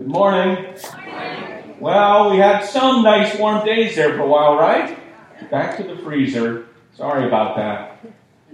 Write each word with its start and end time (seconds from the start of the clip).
Good 0.00 0.08
morning. 0.08 0.76
Well, 1.78 2.30
we 2.30 2.38
had 2.38 2.64
some 2.64 3.02
nice 3.02 3.38
warm 3.38 3.66
days 3.66 3.96
there 3.96 4.14
for 4.14 4.22
a 4.22 4.26
while, 4.26 4.56
right? 4.56 4.98
Back 5.50 5.76
to 5.76 5.82
the 5.82 5.94
freezer. 5.96 6.68
Sorry 6.94 7.26
about 7.26 7.54
that. 7.56 8.06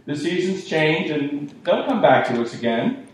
The 0.06 0.17
seasons 0.17 0.64
change 0.64 1.09
and 1.11 1.48
they'll 1.62 1.87
come 1.87 2.03
back 2.03 2.27
to 2.27 2.43
us 2.43 2.53
again. 2.53 3.06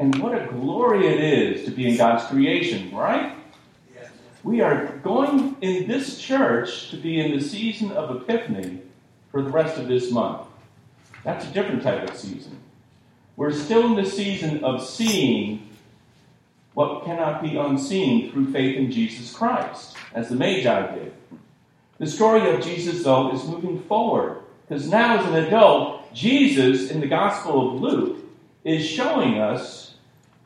And 0.00 0.20
what 0.20 0.36
a 0.36 0.48
glory 0.48 1.06
it 1.06 1.20
is 1.20 1.64
to 1.64 1.70
be 1.70 1.88
in 1.88 1.96
God's 1.96 2.24
creation, 2.24 2.92
right? 2.92 3.36
We 4.42 4.62
are 4.62 4.96
going 5.04 5.54
in 5.60 5.86
this 5.86 6.18
church 6.20 6.90
to 6.90 6.96
be 6.96 7.20
in 7.20 7.38
the 7.38 7.40
season 7.40 7.92
of 7.92 8.20
Epiphany 8.20 8.80
for 9.30 9.42
the 9.42 9.50
rest 9.50 9.78
of 9.78 9.86
this 9.86 10.10
month. 10.10 10.44
That's 11.22 11.44
a 11.46 11.52
different 11.52 11.84
type 11.84 12.10
of 12.10 12.16
season. 12.16 12.58
We're 13.36 13.52
still 13.52 13.86
in 13.86 13.94
the 13.94 14.10
season 14.10 14.64
of 14.64 14.84
seeing 14.84 15.69
what 16.74 17.04
cannot 17.04 17.42
be 17.42 17.56
unseen 17.56 18.30
through 18.30 18.52
faith 18.52 18.76
in 18.76 18.90
Jesus 18.90 19.34
Christ, 19.34 19.96
as 20.14 20.28
the 20.28 20.36
Magi 20.36 20.94
did. 20.94 21.12
The 21.98 22.06
story 22.06 22.48
of 22.50 22.62
Jesus, 22.62 23.02
though, 23.02 23.32
is 23.32 23.44
moving 23.44 23.82
forward, 23.82 24.42
because 24.68 24.88
now 24.88 25.18
as 25.18 25.26
an 25.26 25.34
adult, 25.34 26.12
Jesus, 26.14 26.90
in 26.90 27.00
the 27.00 27.06
Gospel 27.06 27.74
of 27.74 27.80
Luke, 27.80 28.18
is 28.64 28.86
showing 28.86 29.38
us 29.38 29.94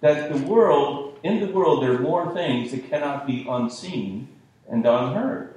that 0.00 0.32
the 0.32 0.38
world, 0.46 1.18
in 1.22 1.40
the 1.40 1.52
world, 1.52 1.82
there 1.82 1.94
are 1.94 2.00
more 2.00 2.32
things 2.32 2.70
that 2.70 2.88
cannot 2.88 3.26
be 3.26 3.46
unseen 3.48 4.28
and 4.68 4.84
unheard. 4.86 5.54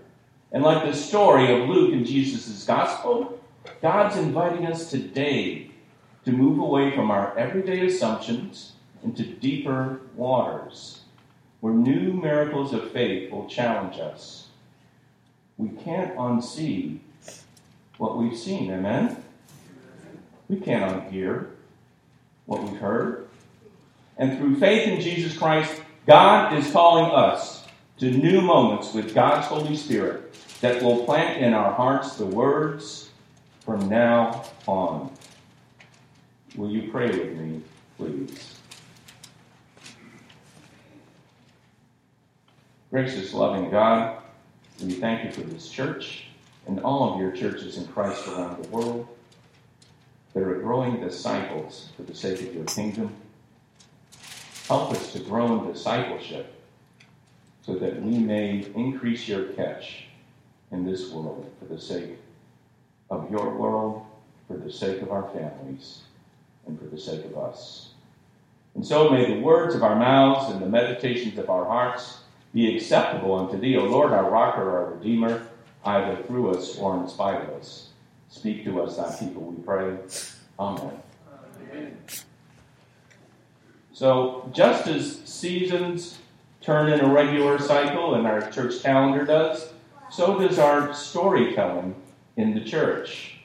And 0.52 0.64
like 0.64 0.86
the 0.86 0.96
story 0.96 1.52
of 1.52 1.70
Luke 1.70 1.94
in 1.94 2.06
Jesus' 2.06 2.64
Gospel, 2.66 3.40
God's 3.82 4.16
inviting 4.16 4.66
us 4.66 4.90
today 4.90 5.72
to 6.26 6.32
move 6.32 6.60
away 6.60 6.96
from 6.96 7.12
our 7.12 7.38
everyday 7.38 7.86
assumptions 7.86 8.74
into 9.04 9.24
deeper 9.24 10.02
waters 10.16 11.02
where 11.60 11.74
new 11.74 12.14
miracles 12.14 12.74
of 12.74 12.92
faith 12.92 13.32
will 13.32 13.48
challenge 13.48 14.00
us. 14.00 14.48
We 15.58 15.70
can't 15.70 16.16
unsee 16.16 17.00
what 17.98 18.18
we've 18.18 18.38
seen, 18.38 18.72
amen? 18.72 19.24
We 20.48 20.60
can't 20.60 21.12
unhear 21.12 21.48
what 22.46 22.64
we've 22.64 22.80
heard. 22.80 23.28
And 24.18 24.38
through 24.38 24.60
faith 24.60 24.88
in 24.88 25.02
Jesus 25.02 25.38
Christ, 25.38 25.82
God 26.06 26.54
is 26.58 26.72
calling 26.72 27.12
us 27.12 27.66
to 28.00 28.12
new 28.12 28.42
moments 28.42 28.94
with 28.94 29.14
God's 29.14 29.48
Holy 29.48 29.76
Spirit 29.76 30.36
that 30.62 30.82
will 30.82 31.04
plant 31.06 31.42
in 31.42 31.54
our 31.54 31.74
hearts 31.74 32.16
the 32.16 32.26
words 32.26 33.10
from 33.66 33.90
now 33.90 34.46
on. 34.66 35.12
Will 36.56 36.72
you 36.72 36.90
pray 36.92 37.08
with 37.08 37.38
me, 37.38 37.62
please? 37.98 38.57
Gracious, 42.90 43.34
loving 43.34 43.70
God, 43.70 44.22
we 44.82 44.94
thank 44.94 45.26
you 45.26 45.32
for 45.32 45.42
this 45.42 45.68
church 45.68 46.28
and 46.68 46.80
all 46.80 47.14
of 47.14 47.20
your 47.20 47.32
churches 47.32 47.76
in 47.78 47.86
Christ 47.88 48.26
around 48.30 48.64
the 48.64 48.70
world 48.70 49.06
that 50.34 50.42
are 50.42 50.62
growing 50.62 51.02
disciples 51.02 51.90
for 51.98 52.04
the 52.04 52.16
sake 52.16 52.40
of 52.40 52.56
your 52.56 52.64
kingdom. 52.64 53.14
Help 54.70 54.92
us 54.92 55.12
to 55.12 55.20
grow 55.20 55.60
in 55.60 55.74
discipleship 55.74 56.54
so 57.66 57.76
that 57.76 58.02
we 58.02 58.20
may 58.20 58.66
increase 58.74 59.28
your 59.28 59.48
catch 59.48 60.06
in 60.72 60.86
this 60.86 61.12
world 61.12 61.52
for 61.60 61.66
the 61.66 61.82
sake 61.82 62.18
of 63.10 63.30
your 63.30 63.54
world, 63.54 64.06
for 64.48 64.56
the 64.56 64.72
sake 64.72 65.02
of 65.02 65.12
our 65.12 65.30
families, 65.32 66.04
and 66.66 66.80
for 66.80 66.86
the 66.86 66.98
sake 66.98 67.26
of 67.26 67.38
us. 67.38 67.90
And 68.76 68.86
so 68.86 69.10
may 69.10 69.26
the 69.26 69.42
words 69.42 69.76
of 69.76 69.84
our 69.84 69.98
mouths 69.98 70.54
and 70.54 70.62
the 70.62 70.70
meditations 70.70 71.38
of 71.38 71.50
our 71.50 71.66
hearts 71.66 72.20
be 72.58 72.76
acceptable 72.76 73.36
unto 73.36 73.56
thee, 73.56 73.78
O 73.78 73.86
Lord, 73.86 74.12
our 74.12 74.32
rock 74.32 74.58
or 74.58 74.80
our 74.80 74.94
redeemer, 74.96 75.48
either 75.86 76.24
through 76.24 76.50
us 76.56 76.76
or 76.80 76.98
in 76.98 77.08
spite 77.08 77.40
of 77.44 77.50
us. 77.50 77.90
Speak 78.30 78.64
to 78.64 78.82
us, 78.82 78.98
thy 78.98 79.16
people, 79.16 79.44
we 79.44 79.62
pray. 79.62 79.96
Amen. 80.60 80.92
Amen. 81.72 81.98
So, 83.94 84.50
just 84.56 84.88
as 84.88 85.18
seasons 85.24 86.18
turn 86.60 86.92
in 86.92 87.00
a 87.00 87.14
regular 87.14 87.60
cycle 87.60 88.16
and 88.16 88.26
our 88.26 88.50
church 88.50 88.82
calendar 88.82 89.24
does, 89.24 89.72
so 90.10 90.40
does 90.40 90.58
our 90.58 90.96
storytelling 90.96 91.94
in 92.38 92.56
the 92.56 92.62
church. 92.62 93.38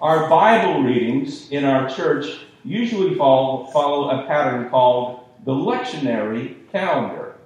Our 0.00 0.28
Bible 0.28 0.82
readings 0.82 1.48
in 1.50 1.64
our 1.64 1.88
church 1.88 2.40
usually 2.64 3.14
follow, 3.14 3.66
follow 3.66 4.10
a 4.10 4.26
pattern 4.26 4.68
called 4.68 5.20
the 5.44 5.54
lectionary 5.54 6.68
calendar. 6.72 7.36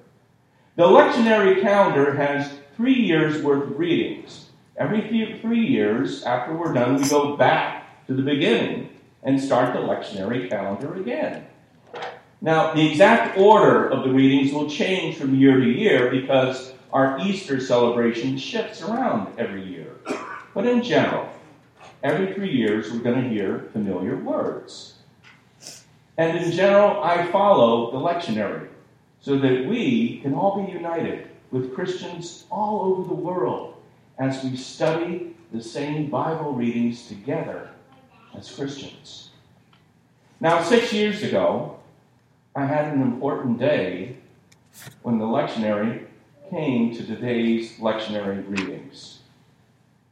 The 0.74 0.84
lectionary 0.84 1.60
calendar 1.60 2.14
has 2.14 2.50
three 2.76 2.94
years 2.94 3.42
worth 3.42 3.64
of 3.64 3.78
readings. 3.78 4.46
Every 4.78 5.06
few, 5.06 5.38
three 5.38 5.66
years, 5.66 6.22
after 6.22 6.56
we're 6.56 6.72
done, 6.72 6.96
we 6.96 7.06
go 7.10 7.36
back 7.36 8.06
to 8.06 8.14
the 8.14 8.22
beginning 8.22 8.88
and 9.22 9.38
start 9.38 9.74
the 9.74 9.80
lectionary 9.80 10.48
calendar 10.48 10.94
again. 10.94 11.46
Now, 12.40 12.72
the 12.72 12.90
exact 12.90 13.36
order 13.36 13.86
of 13.86 14.02
the 14.02 14.14
readings 14.14 14.50
will 14.54 14.70
change 14.70 15.18
from 15.18 15.34
year 15.34 15.60
to 15.60 15.66
year 15.66 16.10
because 16.10 16.72
our 16.90 17.18
Easter 17.20 17.60
celebration 17.60 18.38
shifts 18.38 18.80
around 18.80 19.38
every 19.38 19.66
year. 19.66 19.94
But 20.54 20.64
in 20.64 20.82
general, 20.82 21.28
every 22.02 22.32
three 22.32 22.50
years 22.50 22.90
we're 22.90 23.00
going 23.00 23.22
to 23.22 23.28
hear 23.28 23.68
familiar 23.74 24.16
words. 24.16 24.94
And 26.16 26.38
in 26.38 26.50
general, 26.50 27.02
I 27.02 27.30
follow 27.30 27.90
the 27.90 27.98
lectionary 27.98 28.71
so 29.22 29.38
that 29.38 29.66
we 29.66 30.18
can 30.18 30.34
all 30.34 30.64
be 30.64 30.70
united 30.70 31.28
with 31.50 31.74
Christians 31.74 32.44
all 32.50 32.80
over 32.82 33.08
the 33.08 33.14
world 33.14 33.76
as 34.18 34.42
we 34.44 34.56
study 34.56 35.34
the 35.52 35.62
same 35.62 36.10
Bible 36.10 36.52
readings 36.52 37.06
together 37.06 37.70
as 38.34 38.50
Christians. 38.50 39.30
Now, 40.40 40.62
six 40.62 40.92
years 40.92 41.22
ago, 41.22 41.78
I 42.56 42.66
had 42.66 42.92
an 42.92 43.00
important 43.00 43.58
day 43.58 44.16
when 45.02 45.18
the 45.18 45.24
lectionary 45.24 46.06
came 46.50 46.94
to 46.96 47.04
today's 47.04 47.78
lectionary 47.78 48.48
readings. 48.48 49.20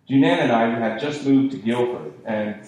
Junan 0.08 0.38
and 0.38 0.52
I 0.52 0.70
had 0.70 1.00
just 1.00 1.26
moved 1.26 1.52
to 1.52 1.58
Guilford, 1.58 2.12
and 2.24 2.60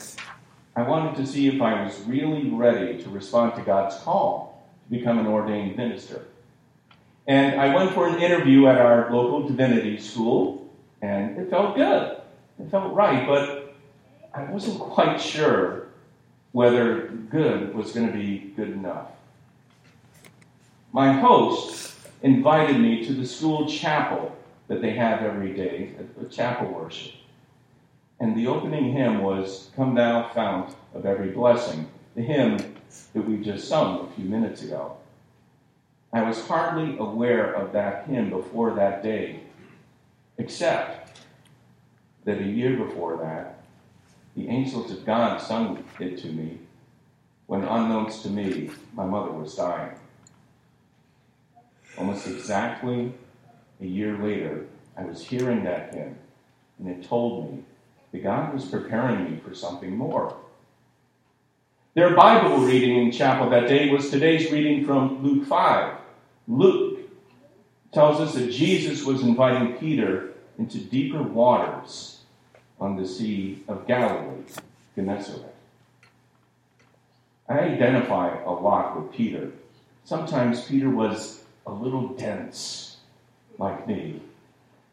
I 0.74 0.82
wanted 0.82 1.16
to 1.16 1.26
see 1.26 1.48
if 1.48 1.62
I 1.62 1.84
was 1.84 2.00
really 2.00 2.48
ready 2.50 3.02
to 3.02 3.10
respond 3.10 3.54
to 3.56 3.62
God's 3.62 3.96
call 3.96 4.64
to 4.84 4.98
become 4.98 5.18
an 5.18 5.26
ordained 5.26 5.76
minister. 5.76 6.26
And 7.26 7.60
I 7.60 7.74
went 7.74 7.92
for 7.92 8.08
an 8.08 8.20
interview 8.20 8.66
at 8.66 8.78
our 8.78 9.12
local 9.12 9.46
divinity 9.46 9.98
school, 9.98 10.70
and 11.00 11.38
it 11.38 11.50
felt 11.50 11.76
good. 11.76 12.20
It 12.58 12.70
felt 12.70 12.92
right, 12.94 13.26
but 13.26 13.74
I 14.34 14.44
wasn't 14.44 14.78
quite 14.80 15.20
sure 15.20 15.88
whether 16.52 17.08
good 17.30 17.74
was 17.74 17.92
going 17.92 18.08
to 18.08 18.12
be 18.12 18.52
good 18.56 18.70
enough. 18.70 19.08
My 20.92 21.12
host 21.12 21.94
invited 22.22 22.78
me 22.78 23.04
to 23.06 23.14
the 23.14 23.26
school 23.26 23.66
chapel 23.66 24.36
that 24.68 24.82
they 24.82 24.92
have 24.92 25.22
every 25.22 25.54
day, 25.54 25.92
a 26.20 26.24
chapel 26.26 26.68
worship. 26.68 27.14
And 28.20 28.36
the 28.36 28.46
opening 28.46 28.92
hymn 28.92 29.22
was 29.22 29.70
Come 29.74 29.94
Thou 29.94 30.28
Fount 30.28 30.74
of 30.94 31.06
Every 31.06 31.30
Blessing, 31.30 31.88
the 32.14 32.22
hymn 32.22 32.58
that 33.14 33.26
we 33.26 33.38
just 33.38 33.66
sung 33.68 34.06
a 34.06 34.14
few 34.14 34.26
minutes 34.26 34.62
ago. 34.62 34.96
I 36.12 36.22
was 36.22 36.46
hardly 36.46 36.98
aware 36.98 37.54
of 37.54 37.72
that 37.72 38.06
hymn 38.06 38.28
before 38.28 38.74
that 38.74 39.02
day, 39.02 39.40
except 40.36 41.20
that 42.24 42.38
a 42.38 42.44
year 42.44 42.76
before 42.76 43.16
that, 43.16 43.64
the 44.36 44.48
angels 44.48 44.90
of 44.90 45.06
God 45.06 45.40
sung 45.40 45.82
it 45.98 46.18
to 46.18 46.28
me 46.28 46.58
when, 47.46 47.64
unknowns 47.64 48.22
to 48.22 48.28
me, 48.28 48.70
my 48.92 49.06
mother 49.06 49.30
was 49.30 49.54
dying. 49.54 49.92
Almost 51.96 52.26
exactly 52.26 53.14
a 53.80 53.86
year 53.86 54.16
later, 54.18 54.66
I 54.96 55.04
was 55.04 55.24
hearing 55.24 55.64
that 55.64 55.94
hymn, 55.94 56.16
and 56.78 56.88
it 56.88 57.06
told 57.06 57.50
me 57.50 57.62
that 58.12 58.22
God 58.22 58.52
was 58.52 58.66
preparing 58.66 59.24
me 59.24 59.38
for 59.38 59.54
something 59.54 59.96
more. 59.96 60.36
Their 61.94 62.14
Bible 62.14 62.58
reading 62.58 62.96
in 62.96 63.12
chapel 63.12 63.50
that 63.50 63.68
day 63.68 63.90
was 63.90 64.10
today's 64.10 64.50
reading 64.50 64.84
from 64.86 65.22
Luke 65.22 65.46
5. 65.46 66.01
Luke 66.48 67.00
tells 67.92 68.20
us 68.20 68.34
that 68.34 68.50
Jesus 68.50 69.04
was 69.04 69.22
inviting 69.22 69.76
Peter 69.78 70.32
into 70.58 70.78
deeper 70.78 71.22
waters 71.22 72.20
on 72.80 72.96
the 72.96 73.06
Sea 73.06 73.62
of 73.68 73.86
Galilee, 73.86 74.42
Gennesaret. 74.96 75.54
I 77.48 77.58
identify 77.58 78.42
a 78.42 78.50
lot 78.50 79.00
with 79.00 79.12
Peter. 79.12 79.52
Sometimes 80.04 80.64
Peter 80.64 80.90
was 80.90 81.44
a 81.66 81.72
little 81.72 82.08
dense, 82.08 82.96
like 83.58 83.86
me. 83.86 84.20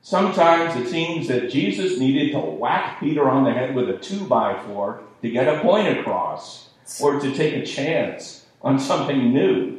Sometimes 0.01 0.75
it 0.75 0.90
seems 0.90 1.28
that 1.28 1.50
Jesus 1.50 2.00
needed 2.00 2.31
to 2.31 2.40
whack 2.40 3.00
Peter 3.00 3.30
on 3.30 3.44
the 3.44 3.51
head 3.51 3.75
with 3.75 3.90
a 3.90 3.98
two 3.98 4.25
by 4.25 4.62
four 4.63 5.01
to 5.22 5.30
get 5.30 5.48
a 5.48 5.62
point 5.62 6.00
across 6.00 6.69
or 7.01 7.19
to 7.19 7.34
take 7.34 7.54
a 7.56 7.66
chance 7.66 8.46
on 8.62 8.80
something 8.80 9.34
new. 9.34 9.78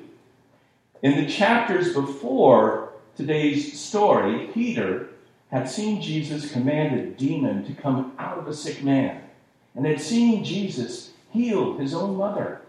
In 1.02 1.16
the 1.16 1.30
chapters 1.30 1.94
before 1.94 2.92
today's 3.16 3.80
story, 3.80 4.50
Peter 4.52 5.08
had 5.50 5.68
seen 5.68 6.02
Jesus 6.02 6.52
command 6.52 6.98
a 6.98 7.06
demon 7.06 7.64
to 7.64 7.72
come 7.72 8.12
out 8.18 8.38
of 8.38 8.46
a 8.46 8.54
sick 8.54 8.82
man 8.82 9.22
and 9.74 9.86
had 9.86 10.00
seen 10.00 10.44
Jesus 10.44 11.12
heal 11.30 11.78
his 11.78 11.94
own 11.94 12.16
mother. 12.16 12.60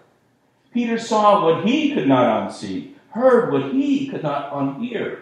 Peter 0.74 0.98
saw 0.98 1.44
what 1.44 1.66
he 1.68 1.94
could 1.94 2.08
not 2.08 2.50
unsee, 2.50 2.94
heard 3.10 3.52
what 3.52 3.74
he 3.74 4.08
could 4.08 4.24
not 4.24 4.54
unhear. 4.54 5.20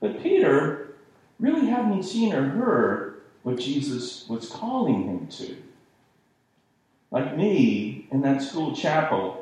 But 0.00 0.22
Peter 0.22 0.94
really 1.38 1.66
hadn't 1.66 2.04
seen 2.04 2.32
or 2.32 2.48
heard 2.48 3.20
what 3.42 3.58
Jesus 3.58 4.26
was 4.28 4.48
calling 4.48 5.04
him 5.04 5.26
to. 5.26 5.56
Like 7.10 7.36
me 7.36 8.06
in 8.10 8.22
that 8.22 8.40
school 8.40 8.74
chapel, 8.74 9.39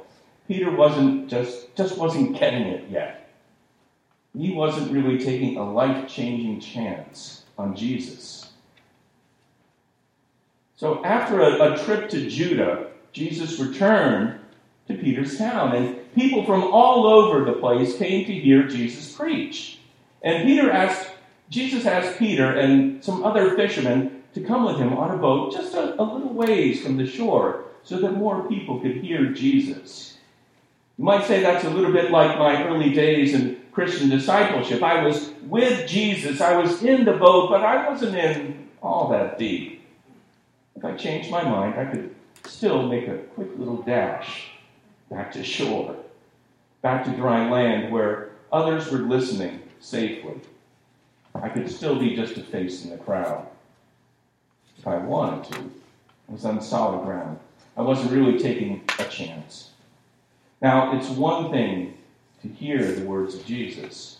Peter 0.49 0.75
wasn't 0.75 1.29
just, 1.29 1.75
just 1.77 1.99
wasn't 1.99 2.39
getting 2.39 2.63
it 2.63 2.89
yet. 2.91 3.31
He 4.37 4.53
wasn't 4.53 4.91
really 4.91 5.19
taking 5.19 5.57
a 5.57 5.73
life 5.73 6.09
changing 6.09 6.61
chance 6.61 7.45
on 7.59 7.77
Jesus. 7.77 8.51
So 10.77 11.05
after 11.05 11.41
a, 11.41 11.75
a 11.75 11.85
trip 11.85 12.09
to 12.11 12.29
Judah, 12.31 12.89
Jesus 13.13 13.59
returned 13.59 14.41
to 14.87 14.95
Peter's 14.95 15.37
town, 15.37 15.75
and 15.75 16.15
people 16.15 16.47
from 16.47 16.63
all 16.63 17.07
over 17.07 17.45
the 17.45 17.59
place 17.59 17.99
came 17.99 18.25
to 18.25 18.33
hear 18.33 18.67
Jesus 18.67 19.13
preach. 19.13 19.81
And 20.23 20.47
Peter 20.47 20.71
asked, 20.71 21.11
Jesus 21.51 21.85
asked 21.85 22.19
Peter 22.19 22.57
and 22.57 23.05
some 23.05 23.25
other 23.25 23.55
fishermen 23.55 24.23
to 24.35 24.41
come 24.41 24.65
with 24.65 24.77
him 24.77 24.95
on 24.95 25.11
a 25.11 25.19
boat 25.19 25.53
just 25.53 25.75
a, 25.75 26.01
a 26.01 26.05
little 26.05 26.33
ways 26.33 26.83
from 26.83 26.97
the 26.97 27.07
shore 27.07 27.65
so 27.83 27.99
that 27.99 28.13
more 28.13 28.49
people 28.49 28.81
could 28.81 28.97
hear 28.97 29.27
Jesus. 29.33 30.18
You 30.99 31.05
might 31.05 31.25
say 31.27 31.41
that's 31.41 31.65
a 31.65 31.71
little 31.71 31.93
bit 31.93 32.11
like 32.11 32.39
my 32.39 32.67
early 32.67 32.93
days 32.93 33.33
in 33.33 33.61
Christian 33.71 34.09
discipleship. 34.09 34.83
I 34.83 35.05
was 35.05 35.31
with 35.43 35.89
Jesus, 35.89 36.41
I 36.41 36.57
was 36.57 36.83
in 36.83 37.05
the 37.05 37.13
boat, 37.13 37.51
but 37.51 37.63
I 37.63 37.89
wasn't 37.89 38.17
in 38.17 38.69
all 38.83 39.09
that 39.11 39.39
deep. 39.39 39.87
If 40.75 40.85
I 40.85 40.97
changed 40.97 41.31
my 41.31 41.43
mind, 41.43 41.79
I 41.79 41.85
could 41.85 42.15
still 42.45 42.89
make 42.89 43.07
a 43.07 43.19
quick 43.19 43.49
little 43.57 43.83
dash 43.83 44.51
back 45.09 45.33
to 45.33 45.45
shore, 45.45 45.97
back 46.83 47.05
to 47.05 47.13
dry 47.13 47.49
land 47.49 47.93
where 47.93 48.31
others 48.53 48.91
were 48.91 48.99
listening 48.99 49.63
safely. 49.81 50.41
I 51.35 51.49
could 51.49 51.71
still 51.71 51.99
be 51.99 52.17
just 52.17 52.37
a 52.37 52.43
face 52.43 52.85
in 52.85 52.91
the 52.91 52.97
crowd. 52.97 53.47
If 54.77 54.87
I 54.87 54.97
wanted 54.99 55.53
to, 55.53 55.59
I 56.29 56.33
was 56.33 56.45
on 56.45 56.61
solid 56.61 57.05
ground. 57.05 57.39
I 57.77 57.83
wasn't 57.83 58.11
really 58.11 58.39
taking 58.39 58.83
a 58.99 59.05
chance. 59.05 59.68
Now, 60.61 60.97
it's 60.97 61.09
one 61.09 61.51
thing 61.51 61.97
to 62.43 62.49
hear 62.49 62.93
the 62.93 63.05
words 63.05 63.35
of 63.35 63.45
Jesus, 63.45 64.19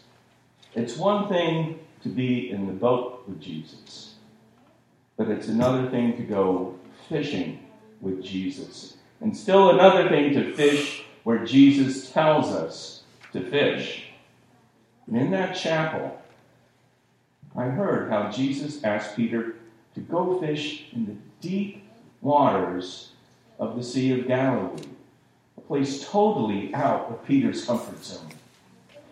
it's 0.75 0.97
one 0.97 1.29
thing 1.29 1.81
to 2.03 2.09
be 2.09 2.51
in 2.51 2.67
the 2.67 2.73
boat 2.73 3.25
with 3.27 3.41
Jesus, 3.41 4.15
but 5.17 5.29
it's 5.29 5.49
another 5.49 5.91
thing 5.91 6.17
to 6.17 6.23
go 6.23 6.79
fishing 7.09 7.61
with 8.01 8.23
Jesus. 8.23 8.97
And 9.21 9.37
still 9.37 9.71
another 9.71 10.09
thing 10.09 10.33
to 10.35 10.55
fish 10.55 11.05
where 11.25 11.45
Jesus 11.45 12.11
tells 12.11 12.51
us 12.51 13.03
to 13.33 13.41
fish. 13.51 14.05
And 15.07 15.17
in 15.17 15.31
that 15.33 15.57
chapel, 15.57 16.21
I 17.57 17.65
heard 17.65 18.11
how 18.11 18.31
Jesus 18.31 18.85
asked 18.85 19.17
Peter 19.17 19.57
to 19.95 20.01
go 20.01 20.41
fish 20.41 20.87
in 20.93 21.07
the 21.07 21.17
deep 21.41 21.83
waters 22.21 23.13
of 23.59 23.77
the 23.77 23.83
Sea 23.83 24.21
of 24.21 24.29
Galilee, 24.29 24.85
place 25.69 26.09
totally 26.09 26.75
out 26.75 27.11
of 27.11 27.25
Peter's 27.27 27.65
comfort 27.65 28.03
zone. 28.03 28.31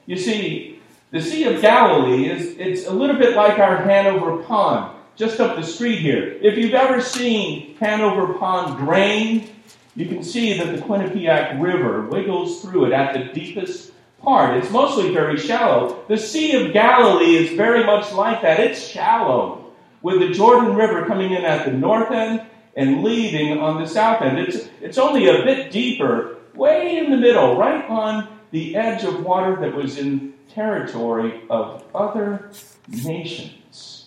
You 0.06 0.17
see, 0.17 0.81
the 1.11 1.20
Sea 1.20 1.44
of 1.44 1.61
Galilee 1.61 2.29
is 2.29 2.56
it's 2.58 2.87
a 2.87 2.93
little 2.93 3.17
bit 3.17 3.37
like 3.37 3.58
our 3.58 3.76
Hanover 3.76 4.43
Pond, 4.43 4.97
just 5.14 5.38
up 5.38 5.56
the 5.56 5.62
street 5.62 6.00
here. 6.00 6.38
If 6.41 6.58
you've 6.58 6.75
ever 6.75 7.00
seen 7.00 7.76
Hanover 7.76 8.35
Pond 8.35 8.79
drain, 8.79 9.50
you 9.94 10.06
can 10.06 10.23
see 10.23 10.58
that 10.58 10.75
the 10.75 10.82
Quinnipiac 10.82 11.61
River 11.61 12.06
wiggles 12.06 12.62
through 12.62 12.87
it 12.87 12.93
at 12.93 13.12
the 13.12 13.32
deepest 13.32 13.93
part. 14.20 14.56
It's 14.56 14.70
mostly 14.70 15.12
very 15.12 15.38
shallow. 15.38 16.05
The 16.09 16.19
Sea 16.19 16.67
of 16.67 16.73
Galilee 16.73 17.37
is 17.37 17.56
very 17.56 17.85
much 17.85 18.12
like 18.12 18.43
that. 18.43 18.61
It's 18.61 18.81
shallow, 18.81 19.73
with 20.02 20.20
the 20.20 20.31
Jordan 20.31 20.75
River 20.75 21.05
coming 21.06 21.32
in 21.32 21.44
at 21.44 21.67
the 21.67 21.73
north 21.73 22.11
end 22.11 22.43
and 22.76 23.02
leaving 23.02 23.59
on 23.59 23.81
the 23.81 23.88
south 23.88 24.23
end. 24.23 24.38
It's, 24.38 24.69
it's 24.81 24.99
only 24.99 25.29
a 25.29 25.44
bit 25.44 25.70
deeper, 25.70 26.36
way 26.56 26.99
in 26.99 27.11
the 27.11 27.17
middle, 27.17 27.56
right 27.56 27.88
on 27.88 28.29
the 28.50 28.76
edge 28.76 29.05
of 29.05 29.25
water 29.25 29.56
that 29.61 29.75
was 29.75 29.99
in 29.99 30.35
territory 30.49 31.43
of 31.50 31.85
other 31.94 32.50
nations. 32.88 34.06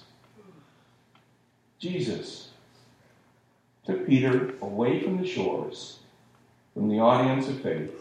Jesus 1.78 2.50
took 3.86 4.06
Peter 4.06 4.54
away 4.62 5.02
from 5.02 5.22
the 5.22 5.28
shores, 5.28 6.00
from 6.74 6.90
the 6.90 7.00
audience 7.00 7.48
of 7.48 7.62
faith, 7.62 7.92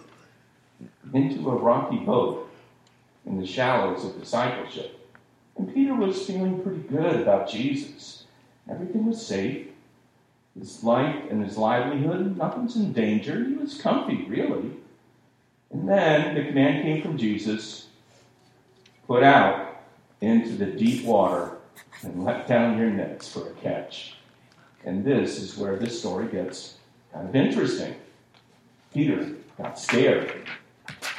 into 1.14 1.48
a 1.48 1.54
rocky 1.54 1.98
boat 1.98 2.50
in 3.26 3.40
the 3.40 3.46
shallows 3.46 4.04
of 4.04 4.18
discipleship. 4.18 4.98
And 5.56 5.72
Peter 5.72 5.94
was 5.94 6.26
feeling 6.26 6.62
pretty 6.62 6.82
good 6.82 7.20
about 7.20 7.48
Jesus. 7.48 8.24
Everything 8.70 9.06
was 9.06 9.24
safe. 9.24 9.67
His 10.58 10.82
life 10.82 11.16
and 11.30 11.44
his 11.44 11.56
livelihood, 11.56 12.36
nothing's 12.36 12.76
in 12.76 12.92
danger. 12.92 13.44
He 13.44 13.54
was 13.54 13.80
comfy, 13.80 14.24
really. 14.24 14.72
And 15.70 15.88
then 15.88 16.34
the 16.34 16.44
command 16.44 16.82
came 16.82 17.02
from 17.02 17.18
Jesus 17.18 17.88
put 19.08 19.22
out 19.22 19.80
into 20.20 20.50
the 20.50 20.66
deep 20.66 21.04
water 21.04 21.56
and 22.02 22.24
let 22.24 22.46
down 22.46 22.78
your 22.78 22.90
nets 22.90 23.32
for 23.32 23.48
a 23.48 23.52
catch. 23.54 24.14
And 24.84 25.04
this 25.04 25.38
is 25.38 25.56
where 25.56 25.76
this 25.76 25.98
story 25.98 26.28
gets 26.28 26.76
kind 27.12 27.28
of 27.28 27.34
interesting. 27.34 27.94
Peter 28.92 29.34
got 29.56 29.78
scared. 29.78 30.46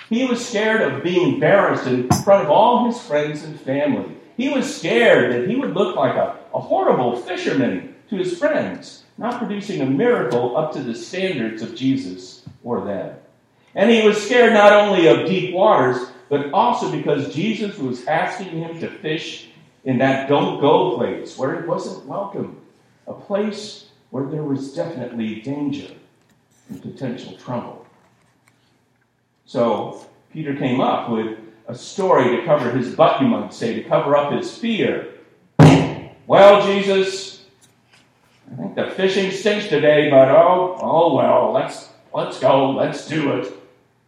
He 0.09 0.25
was 0.25 0.47
scared 0.47 0.81
of 0.81 1.03
being 1.03 1.33
embarrassed 1.33 1.87
in 1.87 2.07
front 2.09 2.45
of 2.45 2.51
all 2.51 2.85
his 2.85 2.99
friends 3.01 3.43
and 3.43 3.59
family. 3.59 4.15
He 4.37 4.49
was 4.49 4.73
scared 4.73 5.33
that 5.33 5.49
he 5.49 5.55
would 5.55 5.73
look 5.73 5.95
like 5.95 6.15
a, 6.15 6.37
a 6.53 6.59
horrible 6.59 7.17
fisherman 7.17 7.95
to 8.09 8.15
his 8.15 8.37
friends, 8.37 9.03
not 9.19 9.37
producing 9.37 9.81
a 9.81 9.85
miracle 9.85 10.55
up 10.55 10.71
to 10.71 10.79
the 10.79 10.95
standards 10.95 11.61
of 11.61 11.75
Jesus 11.75 12.43
or 12.63 12.85
them. 12.85 13.17
And 13.75 13.91
he 13.91 14.07
was 14.07 14.23
scared 14.23 14.53
not 14.53 14.71
only 14.71 15.07
of 15.07 15.27
deep 15.27 15.53
waters, 15.53 16.09
but 16.29 16.51
also 16.53 16.89
because 16.89 17.33
Jesus 17.33 17.77
was 17.77 18.07
asking 18.07 18.57
him 18.57 18.79
to 18.79 18.87
fish 18.87 19.49
in 19.83 19.97
that 19.97 20.29
don't 20.29 20.61
go 20.61 20.95
place 20.95 21.37
where 21.37 21.59
it 21.59 21.67
wasn't 21.67 22.05
welcome, 22.05 22.61
a 23.07 23.13
place 23.13 23.89
where 24.09 24.25
there 24.25 24.43
was 24.43 24.73
definitely 24.73 25.41
danger 25.41 25.91
and 26.69 26.81
potential 26.81 27.35
trouble. 27.37 27.85
So 29.45 30.05
Peter 30.31 30.55
came 30.55 30.79
up 30.79 31.09
with 31.09 31.37
a 31.67 31.75
story 31.75 32.37
to 32.37 32.45
cover 32.45 32.71
his 32.71 32.95
butt, 32.95 33.21
you 33.21 33.27
might 33.27 33.53
say, 33.53 33.73
to 33.73 33.83
cover 33.83 34.15
up 34.15 34.31
his 34.31 34.55
fear. 34.55 35.13
Well, 36.25 36.65
Jesus, 36.65 37.28
I 38.51 38.55
think 38.55 38.75
the 38.75 38.89
fishing 38.91 39.31
stinks 39.31 39.67
today, 39.67 40.09
but 40.09 40.29
oh, 40.29 40.77
oh 40.81 41.15
well, 41.15 41.51
let's 41.53 41.89
let's 42.13 42.39
go, 42.39 42.71
let's 42.71 43.07
do 43.07 43.33
it. 43.33 43.53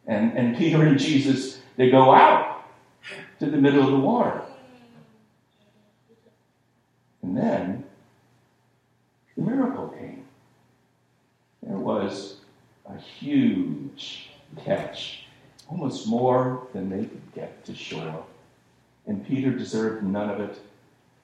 And 0.08 0.38
and 0.38 0.58
Peter 0.58 0.84
and 0.84 1.00
Jesus, 1.00 1.60
they 1.78 1.90
go 1.90 2.14
out 2.14 2.64
to 3.40 3.46
the 3.46 3.58
middle 3.58 3.84
of 3.84 3.92
the 3.92 3.98
water. 3.98 4.42
And 7.22 7.38
then 7.38 7.84
the 9.36 9.44
miracle 9.44 9.90
came. 9.90 10.26
There 11.64 11.78
was 11.78 12.38
a 12.88 12.98
huge 12.98 14.30
catch 14.64 15.26
almost 15.70 16.08
more 16.08 16.68
than 16.74 16.90
they 16.90 17.06
could 17.06 17.34
get 17.34 17.64
to 17.66 17.76
shore. 17.76 18.26
And 19.08 19.26
Peter 19.26 19.52
deserved 19.52 20.04
none 20.04 20.30
of 20.30 20.40
it. 20.40 20.60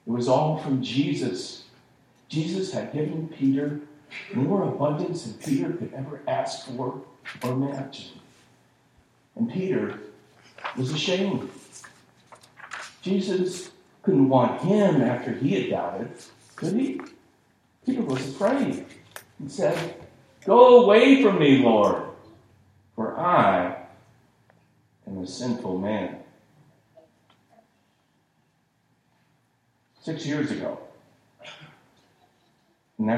It 0.06 0.10
was 0.10 0.28
all 0.28 0.58
from 0.58 0.82
Jesus. 0.82 1.64
Jesus 2.28 2.72
had 2.72 2.92
given 2.92 3.28
Peter 3.28 3.80
more 4.34 4.62
abundance 4.62 5.24
than 5.24 5.34
Peter 5.34 5.72
could 5.72 5.92
ever 5.94 6.20
ask 6.28 6.66
for 6.66 7.02
or 7.42 7.52
imagine. 7.52 8.20
And 9.36 9.50
Peter 9.50 9.98
was 10.76 10.92
ashamed. 10.92 11.48
Jesus 13.02 13.70
couldn't 14.02 14.28
want 14.28 14.60
him 14.62 15.02
after 15.02 15.32
he 15.32 15.60
had 15.60 15.70
doubted, 15.70 16.10
could 16.56 16.74
he? 16.74 17.00
Peter 17.86 18.02
was 18.02 18.28
afraid 18.28 18.84
and 19.38 19.50
said, 19.50 19.94
Go 20.44 20.84
away 20.84 21.22
from 21.22 21.38
me, 21.38 21.62
Lord, 21.62 22.02
for 22.94 23.18
I 23.18 23.76
am 25.06 25.18
a 25.18 25.26
sinful 25.26 25.78
man. 25.78 26.16
Six 30.00 30.26
years 30.26 30.50
ago, 30.50 30.78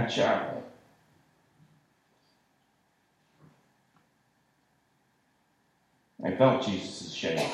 chapel, 0.09 0.63
I 6.25 6.33
felt 6.33 6.67
Jesus' 6.67 7.13
shame. 7.13 7.51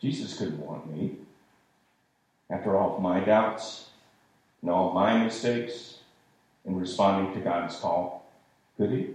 Jesus 0.00 0.36
couldn't 0.36 0.64
want 0.64 0.94
me. 0.94 1.16
After 2.50 2.76
all 2.76 2.96
of 2.96 3.02
my 3.02 3.20
doubts 3.20 3.88
and 4.60 4.70
all 4.70 4.92
my 4.92 5.24
mistakes 5.24 5.98
in 6.64 6.78
responding 6.78 7.34
to 7.34 7.40
God's 7.40 7.76
call, 7.76 8.30
could 8.76 8.90
he? 8.90 9.10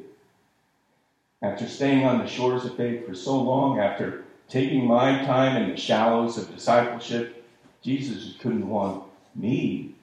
After 1.42 1.68
staying 1.68 2.04
on 2.04 2.20
the 2.20 2.28
shores 2.28 2.66
of 2.66 2.76
faith 2.76 3.06
for 3.06 3.16
so 3.16 3.40
long, 3.40 3.80
after 3.80 4.24
taking 4.48 4.86
my 4.86 5.24
time 5.24 5.62
in 5.62 5.70
the 5.70 5.78
shallows 5.78 6.38
of 6.38 6.54
discipleship, 6.54 7.46
Jesus 7.82 8.36
couldn't 8.40 8.68
want 8.68 9.04
me 9.36 9.96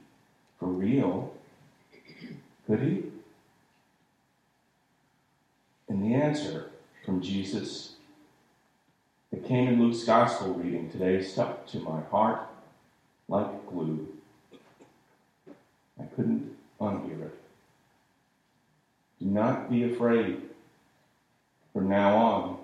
for 0.58 0.66
real. 0.66 1.34
Could 2.68 2.80
he? 2.80 3.04
And 5.88 6.02
the 6.02 6.14
answer 6.14 6.70
from 7.04 7.22
Jesus 7.22 7.94
that 9.30 9.48
came 9.48 9.68
in 9.68 9.80
Luke's 9.80 10.04
gospel 10.04 10.52
reading 10.52 10.90
today 10.90 11.22
stuck 11.22 11.66
to 11.68 11.78
my 11.80 12.02
heart 12.10 12.46
like 13.26 13.66
glue. 13.70 14.06
I 15.98 16.04
couldn't 16.14 16.54
unhear 16.78 17.22
it. 17.22 17.38
Do 19.18 19.26
not 19.26 19.70
be 19.70 19.90
afraid. 19.90 20.42
From 21.72 21.88
now 21.88 22.16
on, 22.16 22.58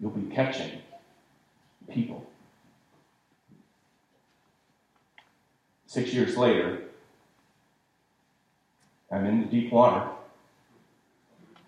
you'll 0.00 0.10
be 0.10 0.34
catching 0.34 0.82
people. 1.88 2.26
Six 5.86 6.12
years 6.12 6.36
later, 6.36 6.87
I'm 9.10 9.26
in 9.26 9.40
the 9.40 9.46
deep 9.46 9.72
water. 9.72 10.08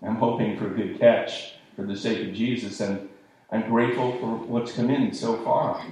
I'm 0.03 0.17
hoping 0.17 0.59
for 0.59 0.67
a 0.67 0.77
good 0.77 0.99
catch 0.99 1.55
for 1.77 1.83
the 1.83 1.97
sake 1.97 2.29
of 2.29 2.35
Jesus, 2.35 2.81
and 2.81 3.09
I'm 3.51 3.69
grateful 3.69 4.13
for 4.13 4.37
what's 4.37 4.73
come 4.73 4.91
in 4.91 5.13
so 5.13 5.37
far. 5.45 5.85